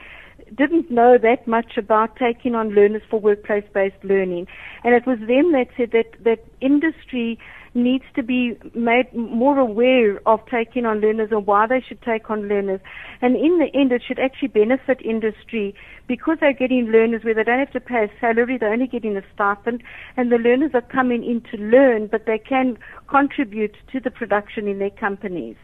didn't 0.54 0.90
know 0.90 1.16
that 1.18 1.47
much 1.47 1.76
about 1.76 2.16
taking 2.16 2.54
on 2.54 2.71
learners 2.71 3.02
for 3.09 3.21
workplace-based 3.21 4.02
learning. 4.02 4.47
And 4.85 4.94
it 4.94 5.06
was 5.06 5.18
them 5.21 5.52
that 5.52 5.66
said 5.76 5.92
that, 5.92 6.23
that 6.25 6.44
industry 6.61 7.38
needs 7.74 8.04
to 8.14 8.22
be 8.22 8.56
made 8.74 9.12
more 9.14 9.58
aware 9.58 10.20
of 10.26 10.40
taking 10.50 10.84
on 10.84 11.00
learners 11.00 11.28
and 11.30 11.46
why 11.46 11.66
they 11.66 11.82
should 11.86 12.00
take 12.02 12.28
on 12.30 12.48
learners. 12.48 12.80
And 13.20 13.36
in 13.36 13.58
the 13.58 13.70
end, 13.78 13.92
it 13.92 14.02
should 14.06 14.18
actually 14.18 14.48
benefit 14.48 15.00
industry 15.02 15.74
because 16.06 16.38
they're 16.40 16.52
getting 16.52 16.86
learners 16.86 17.24
where 17.24 17.34
they 17.34 17.44
don't 17.44 17.58
have 17.58 17.72
to 17.72 17.80
pay 17.80 18.04
a 18.04 18.20
salary, 18.20 18.58
they're 18.58 18.72
only 18.72 18.86
getting 18.86 19.16
a 19.16 19.22
stipend, 19.34 19.82
and 20.16 20.30
the 20.30 20.36
learners 20.36 20.72
are 20.74 20.82
coming 20.82 21.24
in 21.24 21.40
to 21.50 21.56
learn, 21.62 22.08
but 22.08 22.26
they 22.26 22.38
can 22.38 22.76
contribute 23.08 23.76
to 23.90 24.00
the 24.00 24.10
production 24.10 24.68
in 24.68 24.78
their 24.78 24.90
companies. 24.90 25.56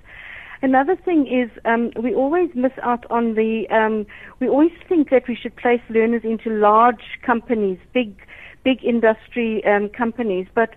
Another 0.61 0.97
thing 0.97 1.27
is 1.27 1.57
um, 1.65 1.93
we 2.03 2.15
always 2.15 2.51
miss 2.55 2.73
out 2.83 3.05
on 3.11 3.35
the. 3.35 3.65
Um, 3.71 4.07
we 4.41 4.49
always 4.49 4.73
think 4.89 5.11
that 5.11 5.29
we 5.29 5.37
should 5.41 5.55
place 5.55 5.81
learners 5.89 6.23
into 6.25 6.51
large 6.51 7.21
companies, 7.25 7.79
big, 7.95 8.17
big 8.65 8.83
industry 8.83 9.63
um, 9.65 9.89
companies, 9.89 10.49
but 10.57 10.71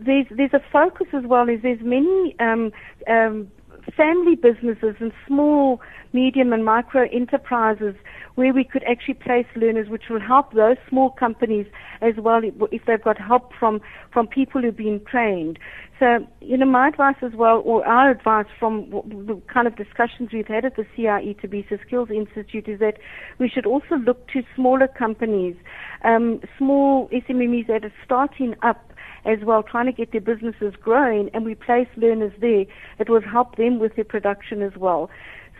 there's 0.00 0.26
there's 0.30 0.54
a 0.54 0.62
focus 0.72 1.06
as 1.12 1.24
well. 1.24 1.48
Is 1.48 1.60
there's 1.62 1.80
many 1.82 2.34
um, 2.40 2.72
um, 3.08 3.50
family 3.96 4.34
businesses 4.34 4.96
and 5.00 5.12
small, 5.26 5.80
medium, 6.12 6.52
and 6.52 6.64
micro 6.64 7.08
enterprises 7.12 7.94
where 8.34 8.52
we 8.52 8.64
could 8.64 8.82
actually 8.84 9.14
place 9.14 9.46
learners, 9.54 9.88
which 9.88 10.04
will 10.10 10.20
help 10.20 10.52
those 10.52 10.76
small 10.88 11.10
companies 11.10 11.66
as 12.02 12.14
well 12.18 12.40
if 12.44 12.82
they've 12.86 13.02
got 13.02 13.18
help 13.18 13.52
from 13.58 13.80
from 14.12 14.26
people 14.26 14.60
who've 14.60 14.76
been 14.76 15.00
trained. 15.08 15.58
So, 15.98 16.26
you 16.42 16.58
know, 16.58 16.66
my 16.66 16.88
advice 16.88 17.16
as 17.22 17.32
well, 17.32 17.62
or 17.64 17.86
our 17.86 18.10
advice 18.10 18.46
from 18.58 18.90
the 18.90 19.40
kind 19.52 19.66
of 19.66 19.76
discussions 19.76 20.30
we've 20.30 20.46
had 20.46 20.66
at 20.66 20.76
the 20.76 20.84
CIE 20.94 21.34
Thabiso 21.42 21.80
Skills 21.86 22.10
Institute 22.10 22.68
is 22.68 22.80
that 22.80 22.98
we 23.38 23.48
should 23.48 23.64
also 23.64 23.96
look 23.96 24.28
to 24.28 24.42
smaller 24.54 24.88
companies, 24.88 25.56
um, 26.04 26.40
small 26.58 27.08
SMEs 27.08 27.66
that 27.68 27.84
are 27.84 27.92
starting 28.04 28.54
up 28.62 28.85
as 29.26 29.38
well, 29.44 29.62
trying 29.62 29.86
to 29.86 29.92
get 29.92 30.12
their 30.12 30.20
businesses 30.20 30.74
growing, 30.80 31.30
and 31.34 31.44
we 31.44 31.54
place 31.54 31.88
learners 31.96 32.32
there. 32.40 32.64
It 32.98 33.08
will 33.08 33.20
help 33.20 33.56
them 33.56 33.78
with 33.78 33.96
their 33.96 34.04
production 34.04 34.62
as 34.62 34.76
well. 34.76 35.10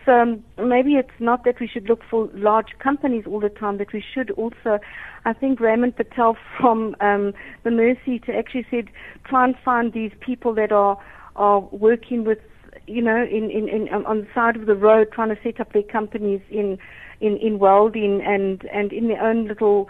So 0.04 0.12
um, 0.12 0.44
maybe 0.56 0.92
it's 0.92 1.10
not 1.18 1.44
that 1.44 1.58
we 1.60 1.66
should 1.66 1.88
look 1.88 2.00
for 2.08 2.28
large 2.32 2.78
companies 2.78 3.24
all 3.26 3.40
the 3.40 3.48
time, 3.48 3.78
that 3.78 3.92
we 3.92 4.04
should 4.14 4.30
also, 4.32 4.78
I 5.24 5.32
think 5.32 5.58
Raymond 5.58 5.96
Patel 5.96 6.36
from 6.58 6.94
um, 7.00 7.32
the 7.64 7.70
merSETA 7.70 8.38
actually 8.38 8.66
said, 8.70 8.88
try 9.24 9.44
and 9.44 9.56
find 9.64 9.92
these 9.92 10.12
people 10.20 10.54
that 10.54 10.70
are 10.70 10.96
are 11.34 11.60
working 11.70 12.24
with, 12.24 12.38
you 12.86 13.02
know, 13.02 13.22
in, 13.22 13.50
in, 13.50 13.68
in 13.68 13.88
on 14.06 14.20
the 14.20 14.26
side 14.34 14.56
of 14.56 14.66
the 14.66 14.76
road, 14.76 15.08
trying 15.12 15.28
to 15.28 15.36
set 15.42 15.60
up 15.60 15.72
their 15.72 15.82
companies 15.82 16.40
in 16.50 16.78
in, 17.20 17.36
in 17.38 17.58
welding 17.58 18.22
and 18.24 18.64
and 18.72 18.92
in 18.92 19.08
their 19.08 19.22
own 19.22 19.48
little 19.48 19.88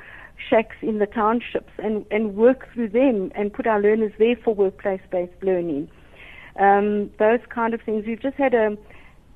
shacks 0.50 0.76
in 0.82 0.98
the 0.98 1.06
townships 1.06 1.72
and, 1.78 2.04
and 2.10 2.36
work 2.36 2.68
through 2.72 2.90
them 2.90 3.32
and 3.34 3.52
put 3.52 3.66
our 3.66 3.80
learners 3.80 4.12
there 4.18 4.36
for 4.44 4.54
workplace-based 4.54 5.42
learning. 5.42 5.88
Um, 6.58 7.10
those 7.18 7.40
kind 7.48 7.74
of 7.74 7.80
things. 7.82 8.04
We've 8.06 8.20
just 8.20 8.36
had 8.36 8.54
a 8.54 8.76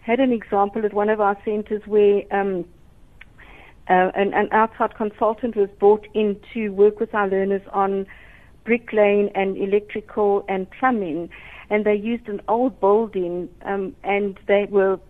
had 0.00 0.20
an 0.20 0.32
example 0.32 0.84
at 0.84 0.94
one 0.94 1.10
of 1.10 1.20
our 1.20 1.36
centres 1.44 1.82
where 1.86 2.22
um, 2.30 2.64
Uh, 3.88 4.12
an, 4.14 4.32
an 4.34 4.48
outside 4.52 4.94
consultant 4.94 5.56
was 5.56 5.68
brought 5.80 6.06
in 6.14 6.36
to 6.52 6.68
work 6.68 7.00
with 7.00 7.12
our 7.12 7.28
learners 7.28 7.62
on 7.72 8.06
bricklaying 8.64 9.30
and 9.34 9.56
electrical 9.56 10.44
and 10.48 10.70
plumbing. 10.78 11.28
And 11.70 11.84
they 11.84 11.96
used 11.96 12.28
an 12.28 12.40
old 12.46 12.78
building 12.78 13.48
um, 13.70 13.96
and 14.04 14.38
they 14.46 14.68
were 14.70 15.00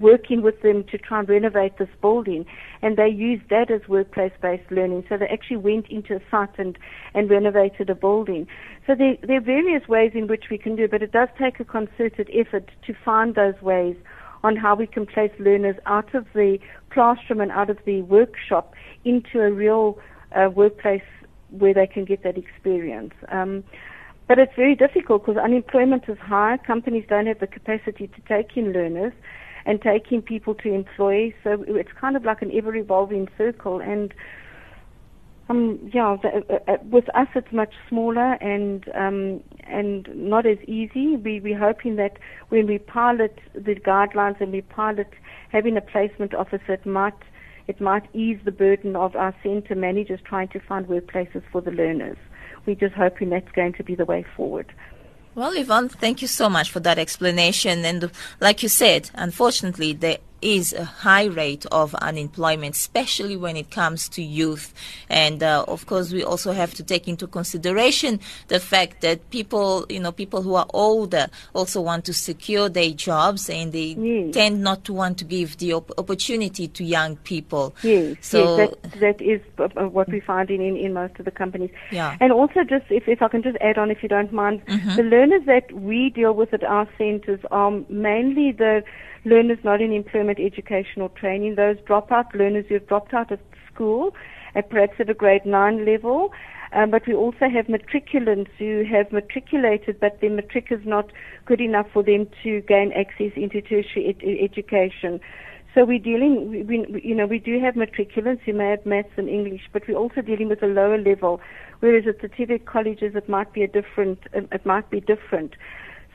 working 0.00 0.42
with 0.42 0.60
them 0.62 0.84
to 0.90 0.98
try 0.98 1.20
and 1.20 1.28
renovate 1.28 1.78
this 1.78 1.88
building. 2.00 2.44
And 2.82 2.96
they 2.96 3.08
used 3.08 3.48
that 3.48 3.70
as 3.70 3.88
workplace 3.88 4.32
based 4.42 4.70
learning. 4.70 5.04
So 5.08 5.16
they 5.16 5.26
actually 5.26 5.56
went 5.56 5.88
into 5.88 6.16
a 6.16 6.20
site 6.30 6.58
and, 6.58 6.78
and 7.14 7.30
renovated 7.30 7.88
a 7.90 7.94
building. 7.94 8.46
So 8.86 8.94
there, 8.94 9.16
there 9.26 9.38
are 9.38 9.40
various 9.40 9.88
ways 9.88 10.12
in 10.14 10.26
which 10.26 10.44
we 10.50 10.58
can 10.58 10.76
do 10.76 10.88
but 10.88 11.02
it 11.02 11.12
does 11.12 11.28
take 11.40 11.60
a 11.60 11.64
concerted 11.64 12.30
effort 12.34 12.70
to 12.86 12.94
find 13.04 13.34
those 13.34 13.60
ways 13.62 13.96
on 14.44 14.56
how 14.56 14.74
we 14.74 14.86
can 14.86 15.06
place 15.06 15.32
learners 15.38 15.76
out 15.86 16.14
of 16.14 16.26
the 16.34 16.58
classroom 16.90 17.40
and 17.40 17.50
out 17.50 17.70
of 17.70 17.78
the 17.84 18.02
workshop 18.02 18.74
into 19.04 19.40
a 19.40 19.50
real 19.50 19.98
uh, 20.32 20.48
workplace 20.54 21.02
where 21.50 21.74
they 21.74 21.86
can 21.86 22.04
get 22.04 22.22
that 22.22 22.36
experience. 22.36 23.12
Um, 23.32 23.64
but 24.28 24.38
it's 24.38 24.52
very 24.54 24.74
difficult 24.74 25.24
because 25.24 25.42
unemployment 25.42 26.04
is 26.08 26.18
high. 26.18 26.58
Companies 26.66 27.04
don't 27.08 27.26
have 27.26 27.40
the 27.40 27.46
capacity 27.46 28.08
to 28.08 28.20
take 28.28 28.56
in 28.56 28.72
learners 28.72 29.14
and 29.66 29.80
taking 29.80 30.22
people 30.22 30.54
to 30.54 30.72
employ. 30.72 31.34
So 31.44 31.64
it's 31.66 31.90
kind 32.00 32.16
of 32.16 32.24
like 32.24 32.42
an 32.42 32.50
ever 32.54 32.74
evolving 32.74 33.28
circle. 33.36 33.80
And 33.80 34.14
um, 35.48 35.90
yeah, 35.94 36.16
the, 36.22 36.28
uh, 36.28 36.72
uh, 36.72 36.76
with 36.90 37.08
us 37.14 37.28
it's 37.34 37.52
much 37.52 37.72
smaller 37.88 38.34
and 38.34 38.84
um, 38.94 39.42
and 39.64 40.08
not 40.14 40.46
as 40.46 40.58
easy. 40.66 41.16
We 41.16 41.40
we're 41.40 41.58
hoping 41.58 41.96
that 41.96 42.18
when 42.50 42.66
we 42.66 42.78
pilot 42.78 43.38
the 43.54 43.74
guidelines 43.74 44.40
and 44.40 44.52
we 44.52 44.60
pilot 44.60 45.08
having 45.50 45.76
a 45.76 45.80
placement 45.80 46.34
officer, 46.34 46.74
it 46.74 46.84
might 46.84 47.14
it 47.66 47.80
might 47.80 48.14
ease 48.14 48.38
the 48.44 48.52
burden 48.52 48.96
of 48.96 49.16
our 49.16 49.34
centre 49.42 49.74
managers 49.74 50.20
trying 50.24 50.48
to 50.48 50.60
find 50.60 50.86
workplaces 50.86 51.42
for 51.50 51.60
the 51.60 51.70
learners. 51.70 52.18
We're 52.66 52.74
just 52.74 52.94
hoping 52.94 53.30
that's 53.30 53.50
going 53.52 53.74
to 53.74 53.84
be 53.84 53.94
the 53.94 54.04
way 54.04 54.26
forward. 54.36 54.72
Well, 55.34 55.56
Yvonne, 55.56 55.88
thank 55.88 56.20
you 56.20 56.28
so 56.28 56.48
much 56.48 56.70
for 56.70 56.80
that 56.80 56.98
explanation. 56.98 57.84
And 57.84 58.10
like 58.40 58.62
you 58.62 58.68
said, 58.68 59.10
unfortunately, 59.14 59.92
there 59.92 60.18
is 60.42 60.72
a 60.72 60.84
high 60.84 61.24
rate 61.24 61.66
of 61.72 61.94
unemployment, 61.96 62.74
especially 62.74 63.36
when 63.36 63.56
it 63.56 63.70
comes 63.70 64.08
to 64.10 64.22
youth. 64.22 64.74
And 65.08 65.42
uh, 65.42 65.64
of 65.68 65.86
course, 65.86 66.12
we 66.12 66.22
also 66.24 66.52
have 66.52 66.74
to 66.74 66.82
take 66.82 67.08
into 67.08 67.26
consideration 67.26 68.20
the 68.48 68.60
fact 68.60 69.00
that 69.00 69.30
people, 69.30 69.86
you 69.88 70.00
know, 70.00 70.12
people 70.12 70.42
who 70.42 70.54
are 70.54 70.66
older 70.74 71.26
also 71.54 71.80
want 71.80 72.04
to 72.06 72.12
secure 72.12 72.68
their 72.68 72.90
jobs 72.90 73.50
and 73.50 73.72
they 73.72 73.96
yes. 73.98 74.34
tend 74.34 74.62
not 74.62 74.84
to 74.84 74.92
want 74.92 75.18
to 75.18 75.24
give 75.24 75.56
the 75.58 75.72
op- 75.72 75.92
opportunity 75.98 76.68
to 76.68 76.84
young 76.84 77.16
people. 77.16 77.74
Yes, 77.82 78.16
so 78.20 78.56
yes, 78.56 78.74
that, 78.82 79.00
that 79.00 79.22
is 79.22 79.40
what 79.92 80.08
we 80.08 80.20
find 80.20 80.50
in, 80.50 80.60
in, 80.60 80.76
in, 80.76 80.92
most 80.92 81.18
of 81.18 81.24
the 81.24 81.30
companies. 81.30 81.70
Yeah. 81.90 82.16
And 82.20 82.32
also, 82.32 82.64
just 82.64 82.86
if, 82.90 83.08
if 83.08 83.22
I 83.22 83.28
can 83.28 83.42
just 83.42 83.56
add 83.60 83.78
on, 83.78 83.90
if 83.90 84.02
you 84.02 84.08
don't 84.08 84.32
mind, 84.32 84.64
mm-hmm. 84.66 84.96
the 84.96 85.02
learners 85.02 85.42
that 85.46 85.72
we 85.72 86.10
deal 86.10 86.32
with 86.32 86.52
at 86.54 86.64
our 86.64 86.88
centers 86.96 87.40
are 87.50 87.70
mainly 87.88 88.52
the 88.52 88.82
learners 89.24 89.58
not 89.64 89.80
in 89.80 89.92
employment, 89.92 90.38
education 90.40 91.02
or 91.02 91.08
training, 91.10 91.54
those 91.54 91.76
dropout 91.88 92.34
learners 92.34 92.64
who 92.68 92.74
have 92.74 92.86
dropped 92.86 93.14
out 93.14 93.30
of 93.30 93.40
school 93.72 94.14
at 94.54 94.70
perhaps 94.70 94.94
at 94.98 95.10
a 95.10 95.14
grade 95.14 95.44
9 95.44 95.84
level. 95.84 96.32
Um, 96.72 96.90
but 96.90 97.06
we 97.06 97.14
also 97.14 97.48
have 97.48 97.66
matriculants 97.66 98.50
who 98.58 98.84
have 98.84 99.10
matriculated, 99.10 99.98
but 100.00 100.20
their 100.20 100.30
matric 100.30 100.66
is 100.70 100.80
not 100.84 101.10
good 101.46 101.60
enough 101.60 101.86
for 101.92 102.02
them 102.02 102.28
to 102.42 102.60
gain 102.62 102.92
access 102.92 103.32
into 103.36 103.62
tertiary 103.62 104.08
ed- 104.08 104.44
education. 104.44 105.20
So 105.74 105.84
we're 105.84 105.98
dealing, 105.98 106.50
we, 106.50 106.62
we, 106.62 107.00
you 107.02 107.14
know, 107.14 107.26
we 107.26 107.38
do 107.38 107.58
have 107.60 107.74
matriculants 107.74 108.40
who 108.42 108.52
may 108.52 108.70
have 108.70 108.84
maths 108.84 109.08
and 109.16 109.28
English, 109.28 109.62
but 109.72 109.82
we're 109.88 109.96
also 109.96 110.20
dealing 110.20 110.48
with 110.48 110.62
a 110.62 110.66
lower 110.66 110.98
level. 110.98 111.40
Whereas 111.80 112.04
at 112.06 112.20
the 112.20 112.28
TVET 112.28 112.66
colleges, 112.66 113.14
it 113.14 113.28
might 113.28 113.52
be 113.52 113.62
a 113.62 113.68
different, 113.68 114.18
it 114.32 114.66
might 114.66 114.90
be 114.90 115.00
different. 115.00 115.54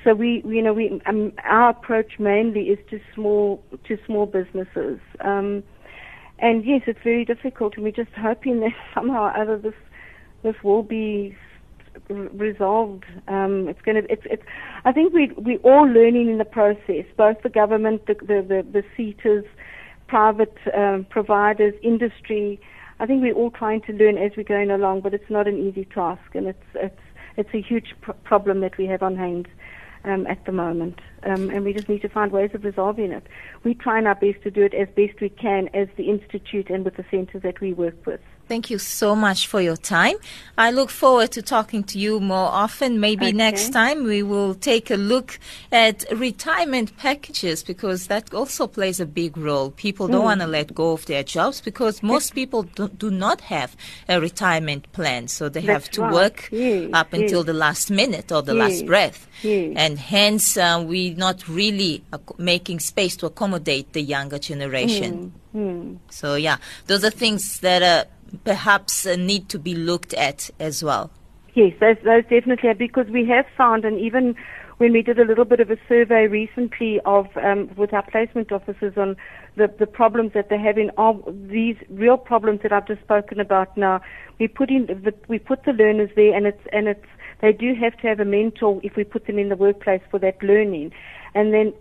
So 0.03 0.13
we, 0.13 0.43
you 0.45 0.61
know, 0.61 0.73
we 0.73 1.01
um, 1.05 1.31
our 1.43 1.69
approach 1.69 2.19
mainly 2.19 2.63
is 2.63 2.79
to 2.89 2.99
small 3.13 3.63
to 3.87 3.97
small 4.05 4.25
businesses. 4.25 4.99
Um, 5.21 5.63
and 6.39 6.65
yes, 6.65 6.81
it's 6.87 6.99
very 7.03 7.23
difficult, 7.23 7.75
and 7.75 7.83
we're 7.83 7.91
just 7.91 8.11
hoping 8.17 8.59
that 8.61 8.71
somehow 8.93 9.23
or 9.23 9.37
other 9.37 9.57
this 9.57 9.73
this 10.43 10.55
will 10.63 10.83
be 10.83 11.35
resolved. 12.09 13.05
Um, 13.27 13.67
it's 13.69 13.81
going 13.81 14.01
to. 14.03 14.11
It's. 14.11 14.23
It's. 14.25 14.43
I 14.83 14.91
think 14.91 15.13
we 15.13 15.31
we 15.37 15.57
all 15.57 15.87
learning 15.87 16.29
in 16.29 16.37
the 16.37 16.45
process. 16.45 17.05
Both 17.15 17.37
the 17.43 17.49
government, 17.49 18.05
the 18.07 18.15
the 18.15 18.63
the, 18.73 18.81
the 18.81 18.83
SETAs, 18.97 19.45
private 20.07 20.57
um, 20.75 21.05
providers, 21.09 21.73
industry. 21.81 22.59
I 22.99 23.05
think 23.05 23.21
we're 23.21 23.33
all 23.33 23.51
trying 23.51 23.81
to 23.83 23.93
learn 23.93 24.17
as 24.17 24.31
we're 24.35 24.43
going 24.43 24.69
along, 24.69 25.01
but 25.01 25.13
it's 25.13 25.29
not 25.29 25.47
an 25.47 25.57
easy 25.57 25.85
task, 25.85 26.33
and 26.33 26.47
it's 26.47 26.63
it's 26.75 26.99
it's 27.37 27.49
a 27.53 27.61
huge 27.61 27.95
pr- 28.01 28.11
problem 28.23 28.59
that 28.61 28.77
we 28.77 28.85
have 28.87 29.01
on 29.01 29.15
hands 29.15 29.47
um, 30.03 30.27
at 30.27 30.45
the 30.45 30.51
moment, 30.51 30.99
um, 31.23 31.49
and 31.49 31.63
we 31.63 31.73
just 31.73 31.89
need 31.89 32.01
to 32.01 32.09
find 32.09 32.31
ways 32.31 32.51
of 32.53 32.63
resolving 32.63 33.11
it. 33.11 33.25
We're 33.63 33.75
trying 33.75 34.07
our 34.07 34.15
best 34.15 34.41
to 34.43 34.51
do 34.51 34.61
it 34.61 34.73
as 34.73 34.87
best 34.95 35.21
we 35.21 35.29
can 35.29 35.69
as 35.73 35.87
the 35.97 36.09
institute 36.09 36.69
and 36.69 36.83
with 36.83 36.95
the 36.95 37.05
centres 37.09 37.41
that 37.43 37.61
we 37.61 37.73
work 37.73 38.05
with. 38.05 38.21
Thank 38.47 38.69
you 38.69 38.77
so 38.77 39.15
much 39.15 39.47
for 39.47 39.61
your 39.61 39.77
time. 39.77 40.17
I 40.57 40.71
look 40.71 40.89
forward 40.89 41.31
to 41.31 41.41
talking 41.41 41.83
to 41.85 41.97
you 41.97 42.19
more 42.19 42.49
often. 42.49 42.99
Maybe 42.99 43.27
okay. 43.27 43.37
next 43.37 43.69
time 43.69 44.03
we 44.03 44.21
will 44.21 44.53
take 44.53 44.91
a 44.91 44.95
look 44.95 45.39
at 45.71 46.05
retirement 46.11 46.95
packages 46.97 47.63
because 47.63 48.07
that 48.07 48.33
also 48.33 48.67
plays 48.67 48.99
a 48.99 49.05
big 49.05 49.37
role. 49.37 49.71
People 49.71 50.09
don't 50.09 50.21
mm. 50.21 50.25
want 50.25 50.41
to 50.41 50.47
let 50.47 50.75
go 50.75 50.91
of 50.91 51.05
their 51.05 51.23
jobs 51.23 51.61
because 51.61 52.03
most 52.03 52.35
people 52.35 52.63
do, 52.63 52.89
do, 52.89 53.09
not 53.09 53.39
have 53.41 53.77
a 54.09 54.19
retirement 54.19 54.91
plan. 54.91 55.29
So 55.29 55.47
they 55.47 55.61
That's 55.61 55.85
have 55.85 55.91
to 55.91 56.01
right. 56.01 56.13
work 56.13 56.49
yes, 56.51 56.89
up 56.93 57.13
yes. 57.13 57.21
until 57.21 57.43
the 57.43 57.53
last 57.53 57.89
minute 57.89 58.29
or 58.31 58.41
the 58.41 58.55
yes, 58.55 58.69
last 58.69 58.85
breath. 58.85 59.27
And 59.43 59.97
hence, 59.97 60.57
uh, 60.57 60.83
we're 60.85 61.15
not 61.15 61.47
really 61.47 62.03
making 62.37 62.81
space 62.81 63.15
to 63.17 63.25
accommodate 63.25 63.93
the 63.93 64.01
younger 64.01 64.37
generation. 64.37 65.33
Mm. 65.55 65.59
Mm. 65.59 65.97
So, 66.09 66.35
yeah, 66.35 66.57
those 66.87 67.03
are 67.03 67.09
things 67.09 67.59
that 67.59 67.83
uh, 67.83 68.05
perhaps 68.43 69.05
uh, 69.05 69.15
need 69.15 69.49
to 69.49 69.59
be 69.59 69.75
looked 69.75 70.13
at 70.13 70.49
as 70.59 70.83
well. 70.83 71.11
Yes, 71.53 71.73
those, 71.79 72.23
definitely 72.23 72.73
because 72.73 73.07
we 73.07 73.27
have 73.27 73.45
found, 73.55 73.85
and 73.85 73.99
even 73.99 74.35
when 74.77 74.91
we 74.91 75.03
did 75.03 75.19
a 75.19 75.25
little 75.25 75.45
bit 75.45 75.59
of 75.59 75.69
a 75.69 75.77
survey 75.87 76.27
recently 76.27 76.99
of 77.05 77.27
um, 77.37 77.69
with 77.77 77.93
our 77.93 78.03
placement 78.03 78.51
officers 78.51 78.93
on 78.97 79.15
the, 79.55 79.71
the 79.77 79.85
problems 79.85 80.33
that 80.33 80.49
they're 80.49 80.59
having, 80.59 80.89
are 80.97 81.15
these 81.27 81.75
real 81.89 82.17
problems 82.17 82.61
that 82.63 82.71
I've 82.71 82.87
just 82.87 83.01
spoken 83.01 83.39
about 83.39 83.77
now. 83.77 84.01
We 84.39 84.47
put 84.47 84.71
in 84.71 84.87
the, 84.87 85.13
we 85.27 85.37
put 85.37 85.63
the 85.63 85.73
learners 85.73 86.09
there, 86.15 86.35
and 86.35 86.47
it's 86.47 86.63
and 86.71 86.87
it's 86.87 87.05
they 87.41 87.53
do 87.53 87.75
have 87.75 87.95
to 87.97 88.07
have 88.07 88.19
a 88.19 88.25
mentor 88.25 88.79
if 88.83 88.95
we 88.95 89.03
put 89.03 89.27
them 89.27 89.37
in 89.37 89.49
the 89.49 89.55
workplace 89.55 90.01
for 90.09 90.19
that 90.19 90.41
learning, 90.41 90.91
and 91.35 91.53
then 91.53 91.71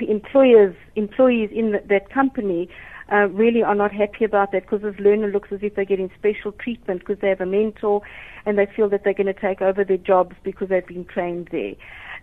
employers 0.00 0.74
employees 0.96 1.50
in 1.52 1.70
the, 1.70 1.82
that 1.88 2.10
company 2.10 2.68
uh, 3.12 3.28
really 3.28 3.62
are 3.62 3.74
not 3.74 3.92
happy 3.92 4.24
about 4.24 4.52
that 4.52 4.62
because 4.62 4.82
this 4.82 4.98
learner 4.98 5.28
looks 5.28 5.50
as 5.52 5.60
if 5.62 5.74
they're 5.74 5.84
getting 5.84 6.10
special 6.18 6.52
treatment 6.52 7.00
because 7.00 7.18
they 7.20 7.28
have 7.28 7.40
a 7.40 7.46
mentor 7.46 8.00
and 8.46 8.58
they 8.58 8.66
feel 8.74 8.88
that 8.88 9.04
they're 9.04 9.14
going 9.14 9.26
to 9.26 9.34
take 9.34 9.60
over 9.60 9.84
their 9.84 9.98
jobs 9.98 10.34
because 10.42 10.68
they've 10.68 10.86
been 10.86 11.04
trained 11.04 11.48
there. 11.52 11.74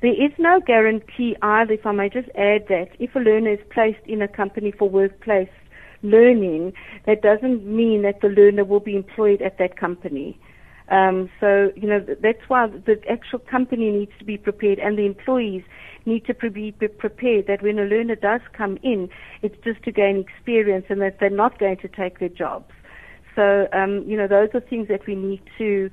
There 0.02 0.14
is 0.14 0.32
no 0.40 0.62
guarantee 0.66 1.36
either, 1.42 1.74
if 1.74 1.86
I 1.86 1.92
may 1.92 2.10
just 2.10 2.30
add 2.30 2.68
that, 2.70 2.88
if 3.00 3.16
a 3.16 3.20
learner 3.20 3.54
is 3.54 3.60
placed 3.72 4.06
in 4.06 4.22
a 4.22 4.28
company 4.28 4.72
for 4.72 4.90
workplace 4.90 5.50
learning, 6.02 6.74
that 7.06 7.22
doesn't 7.22 7.66
mean 7.66 8.02
that 8.04 8.22
the 8.22 8.30
learner 8.30 8.64
will 8.64 8.80
be 8.80 8.96
employed 8.96 9.42
at 9.42 9.58
that 9.60 9.78
company. 9.78 10.40
Um, 10.90 11.30
so, 11.40 11.72
you 11.76 11.88
know, 11.88 12.00
that's 12.00 12.42
why 12.48 12.68
the 12.68 13.00
actual 13.10 13.40
company 13.40 13.92
needs 13.92 14.12
to 14.18 14.26
be 14.26 14.38
prepared 14.38 14.80
and 14.80 14.98
the 14.98 15.06
employees 15.06 15.64
need 16.06 16.26
to 16.26 16.34
be 16.34 16.72
prepared 16.72 17.48
that 17.48 17.62
when 17.62 17.80
a 17.80 17.84
learner 17.84 18.16
does 18.16 18.42
come 18.54 18.78
in, 18.84 19.10
it's 19.42 19.56
just 19.64 19.84
to 19.84 19.92
gain 19.92 20.18
experience 20.18 20.86
and 20.90 21.02
that 21.02 21.20
they're 21.20 21.30
not 21.30 21.60
going 21.60 21.78
to 21.78 21.88
take 21.88 22.20
their 22.20 22.30
jobs. 22.30 22.72
So, 23.36 23.68
um, 23.74 24.04
you 24.08 24.18
know, 24.18 24.28
those 24.28 24.50
are 24.54 24.60
things 24.60 24.88
that 24.88 25.06
we 25.08 25.16
need 25.16 25.42
to, 25.58 25.90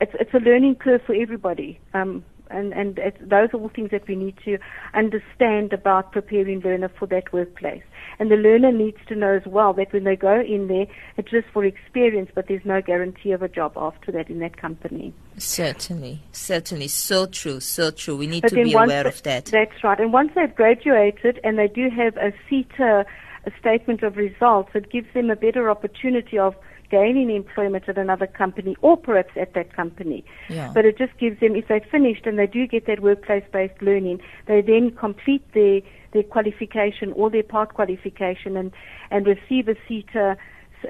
it's, 0.00 0.12
it's 0.18 0.34
a 0.34 0.38
learning 0.38 0.76
curve 0.76 1.02
for 1.06 1.14
everybody. 1.14 1.78
Um, 1.94 2.24
and, 2.52 2.72
and 2.72 2.96
those 3.20 3.48
are 3.52 3.60
all 3.60 3.68
things 3.68 3.90
that 3.90 4.06
we 4.06 4.16
need 4.16 4.36
to 4.44 4.58
understand 4.94 5.72
about 5.72 6.12
preparing 6.12 6.60
learner 6.60 6.90
for 6.98 7.06
that 7.06 7.32
workplace. 7.32 7.82
And 8.18 8.30
the 8.30 8.36
learner 8.36 8.72
needs 8.72 8.98
to 9.08 9.14
know 9.16 9.34
as 9.34 9.46
well 9.46 9.72
that 9.74 9.92
when 9.92 10.04
they 10.04 10.16
go 10.16 10.40
in 10.40 10.68
there, 10.68 10.86
it's 11.16 11.30
just 11.30 11.48
for 11.52 11.64
experience, 11.64 12.30
but 12.34 12.46
there's 12.48 12.64
no 12.64 12.80
guarantee 12.80 13.32
of 13.32 13.42
a 13.42 13.48
job 13.48 13.72
after 13.76 14.12
that 14.12 14.28
in 14.28 14.38
that 14.40 14.56
company. 14.56 15.12
Certainly, 15.38 16.22
certainly. 16.30 16.88
So 16.88 17.26
true, 17.26 17.60
so 17.60 17.90
true. 17.90 18.16
We 18.16 18.26
need 18.26 18.42
but 18.42 18.50
to 18.50 18.62
be 18.62 18.74
aware 18.74 19.06
of 19.06 19.22
that. 19.22 19.46
That's 19.46 19.82
right. 19.82 19.98
And 19.98 20.12
once 20.12 20.32
they've 20.34 20.54
graduated 20.54 21.40
and 21.42 21.58
they 21.58 21.68
do 21.68 21.88
have 21.90 22.16
a 22.16 22.32
SETA 22.48 23.06
a 23.44 23.50
statement 23.58 24.02
of 24.02 24.16
results, 24.16 24.70
it 24.74 24.90
gives 24.90 25.12
them 25.14 25.30
a 25.30 25.36
better 25.36 25.68
opportunity 25.68 26.38
of 26.38 26.54
gaining 26.92 27.30
employment 27.34 27.88
at 27.88 27.96
another 27.96 28.28
company 28.28 28.76
or 28.82 28.96
perhaps 28.96 29.32
at 29.36 29.54
that 29.54 29.68
company. 29.74 30.24
Yeah. 30.48 30.70
But 30.74 30.84
it 30.84 30.98
just 30.98 31.16
gives 31.18 31.40
them, 31.40 31.56
if 31.56 31.66
they're 31.68 31.88
finished 31.90 32.26
and 32.26 32.38
they 32.38 32.46
do 32.46 32.66
get 32.66 32.86
that 32.86 33.00
workplace-based 33.00 33.80
learning, 33.80 34.20
they 34.46 34.60
then 34.60 34.92
complete 34.92 35.44
their, 35.54 35.80
their 36.12 36.22
qualification 36.22 37.12
or 37.14 37.30
their 37.30 37.42
part 37.54 37.72
qualification 37.74 38.56
and, 38.60 38.70
and 39.10 39.26
receive 39.26 39.68
a 39.68 39.76
SETA 39.88 40.36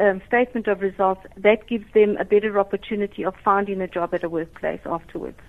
um, 0.01 0.21
statement 0.27 0.67
of 0.67 0.81
results. 0.81 1.23
That 1.37 1.67
gives 1.69 1.87
them 1.95 2.17
a 2.19 2.25
better 2.25 2.59
opportunity 2.59 3.25
of 3.25 3.35
finding 3.45 3.81
a 3.81 3.88
job 3.88 4.12
at 4.12 4.25
a 4.25 4.29
workplace 4.29 4.81
afterwards. 4.85 5.41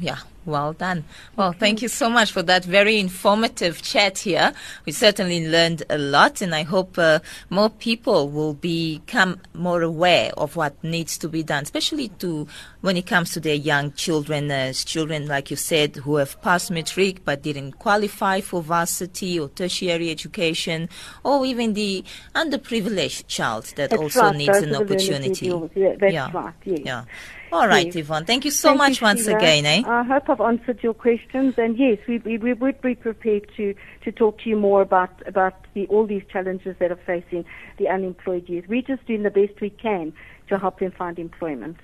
Yeah, 0.00 0.18
well 0.44 0.72
done. 0.72 1.04
Well, 1.36 1.52
thank 1.52 1.82
you 1.82 1.88
so 1.88 2.08
much 2.10 2.32
for 2.32 2.42
that 2.42 2.64
very 2.64 2.98
informative 2.98 3.82
chat 3.82 4.18
here. 4.18 4.52
We 4.86 4.92
certainly 4.92 5.46
learned 5.48 5.84
a 5.90 5.98
lot, 5.98 6.40
and 6.42 6.54
I 6.54 6.62
hope 6.62 6.98
uh, 6.98 7.20
more 7.50 7.70
people 7.70 8.28
will 8.30 8.54
become 8.54 9.40
more 9.54 9.82
aware 9.82 10.32
of 10.36 10.56
what 10.56 10.82
needs 10.82 11.16
to 11.18 11.28
be 11.28 11.42
done, 11.42 11.62
especially 11.62 12.08
to 12.20 12.46
when 12.80 12.96
it 12.96 13.06
comes 13.06 13.32
to 13.32 13.40
their 13.40 13.54
young 13.54 13.92
children, 13.92 14.50
uh, 14.50 14.72
children 14.72 15.26
like 15.28 15.50
you 15.50 15.56
said 15.56 15.96
who 15.96 16.16
have 16.16 16.40
passed 16.42 16.70
matric 16.70 17.24
but 17.24 17.42
didn't 17.42 17.72
qualify 17.78 18.40
for 18.40 18.62
varsity 18.62 19.38
or 19.38 19.48
tertiary 19.48 20.10
education, 20.10 20.88
or 21.24 21.46
even 21.46 21.74
the 21.74 22.04
underprivileged 22.34 23.26
child 23.28 23.64
that 23.76 23.90
That's 23.90 24.02
also 24.02 24.22
right, 24.22 24.36
needs 24.36 24.58
an 24.58 24.74
are 24.74 24.84
the 24.84 24.94
learning 24.96 25.30
opportunity. 25.30 25.46
Yeah, 25.74 25.94
that's 25.98 26.12
yeah. 26.12 26.30
right, 26.32 26.54
yes. 26.64 26.80
Yeah. 26.84 27.04
All 27.52 27.68
right, 27.68 27.86
Yes. 27.86 27.96
Yvonne. 27.96 28.24
Thank 28.24 28.46
you 28.46 28.50
so 28.50 28.68
Thank 28.70 28.78
much 28.78 29.00
you, 29.00 29.04
once 29.04 29.24
Sheila. 29.24 29.36
again, 29.36 29.66
eh? 29.66 29.82
I 29.86 30.02
hope 30.04 30.30
I've 30.32 30.40
answered 30.40 30.82
your 30.82 30.94
questions, 30.94 31.58
and 31.58 31.78
yes, 31.78 31.98
we, 32.08 32.16
we, 32.16 32.38
we 32.38 32.54
would 32.54 32.80
be 32.80 32.94
prepared 32.94 33.50
to, 33.58 33.74
to 34.02 34.10
talk 34.10 34.38
to 34.38 34.48
you 34.48 34.56
more 34.56 34.80
about, 34.80 35.10
about 35.26 35.66
the, 35.74 35.86
all 35.88 36.06
these 36.06 36.22
challenges 36.32 36.74
that 36.78 36.90
are 36.90 36.98
facing 37.04 37.44
the 37.76 37.88
unemployed 37.88 38.48
youth. 38.48 38.64
We're 38.66 38.80
just 38.80 39.04
doing 39.04 39.24
the 39.24 39.30
best 39.30 39.60
we 39.60 39.68
can 39.68 40.14
to 40.48 40.58
help 40.58 40.78
them 40.78 40.90
find 40.92 41.18
employment. 41.18 41.76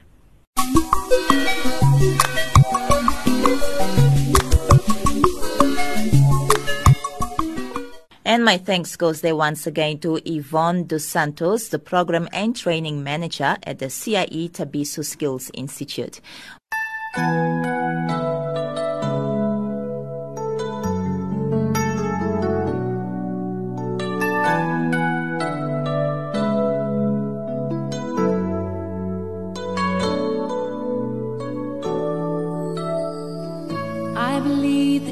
And 8.25 8.47
my 8.47 8.57
thanks 8.57 8.97
goes 8.97 9.21
there 9.21 9.37
once 9.37 9.67
again 9.67 9.99
to 9.99 10.21
Yvonne 10.25 10.85
Dos 10.85 11.05
Santos, 11.05 11.69
the 11.69 11.79
Program 11.79 12.31
and 12.33 12.57
Training 12.57 13.05
Manager 13.05 13.59
at 13.65 13.79
the 13.79 13.91
CIE 13.91 14.49
Thabiso 14.49 15.05
Skills 15.05 15.51
Institute. 15.53 16.23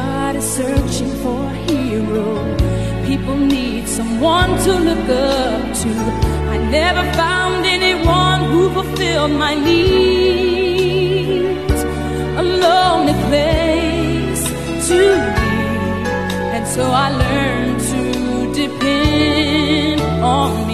Everybody's 0.00 0.48
searching 0.56 1.12
for 1.22 1.40
a 1.44 1.54
hero. 1.68 2.28
People 3.06 3.36
need 3.36 3.86
someone 3.86 4.50
to 4.64 4.72
look 4.88 5.08
up 5.08 5.74
to. 5.82 5.90
I 6.54 6.56
never 6.70 7.04
found 7.12 7.66
anyone 7.66 8.40
who 8.50 8.70
fulfilled 8.70 9.32
my 9.32 9.54
needs. 9.54 11.00
A 12.42 12.44
lonely 12.64 13.16
place 13.28 14.44
to 14.88 15.00
be. 15.36 15.50
And 16.56 16.64
so 16.66 16.82
I 17.04 17.08
learned 17.24 17.80
to 17.92 18.02
depend 18.62 20.00
on 20.22 20.69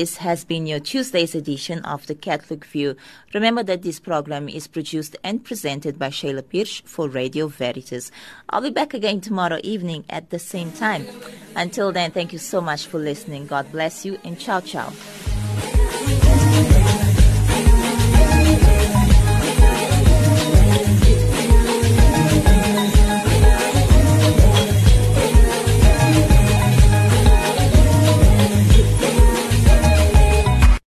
This 0.00 0.16
has 0.16 0.46
been 0.46 0.66
your 0.66 0.80
Tuesday's 0.80 1.34
edition 1.34 1.80
of 1.80 2.06
the 2.06 2.14
Catholic 2.14 2.64
View. 2.64 2.96
Remember 3.34 3.62
that 3.64 3.82
this 3.82 4.00
program 4.00 4.48
is 4.48 4.66
produced 4.66 5.14
and 5.22 5.44
presented 5.44 5.98
by 5.98 6.08
Shayla 6.08 6.42
Pires 6.50 6.82
for 6.86 7.06
Radio 7.06 7.48
Veritas. 7.48 8.10
I'll 8.48 8.62
be 8.62 8.70
back 8.70 8.94
again 8.94 9.20
tomorrow 9.20 9.60
evening 9.62 10.06
at 10.08 10.30
the 10.30 10.38
same 10.38 10.72
time. 10.72 11.06
Until 11.54 11.92
then, 11.92 12.12
thank 12.12 12.32
you 12.32 12.38
so 12.38 12.62
much 12.62 12.86
for 12.86 12.98
listening. 12.98 13.46
God 13.46 13.70
bless 13.70 14.06
you 14.06 14.18
and 14.24 14.40
ciao 14.40 14.60
ciao. 14.60 14.90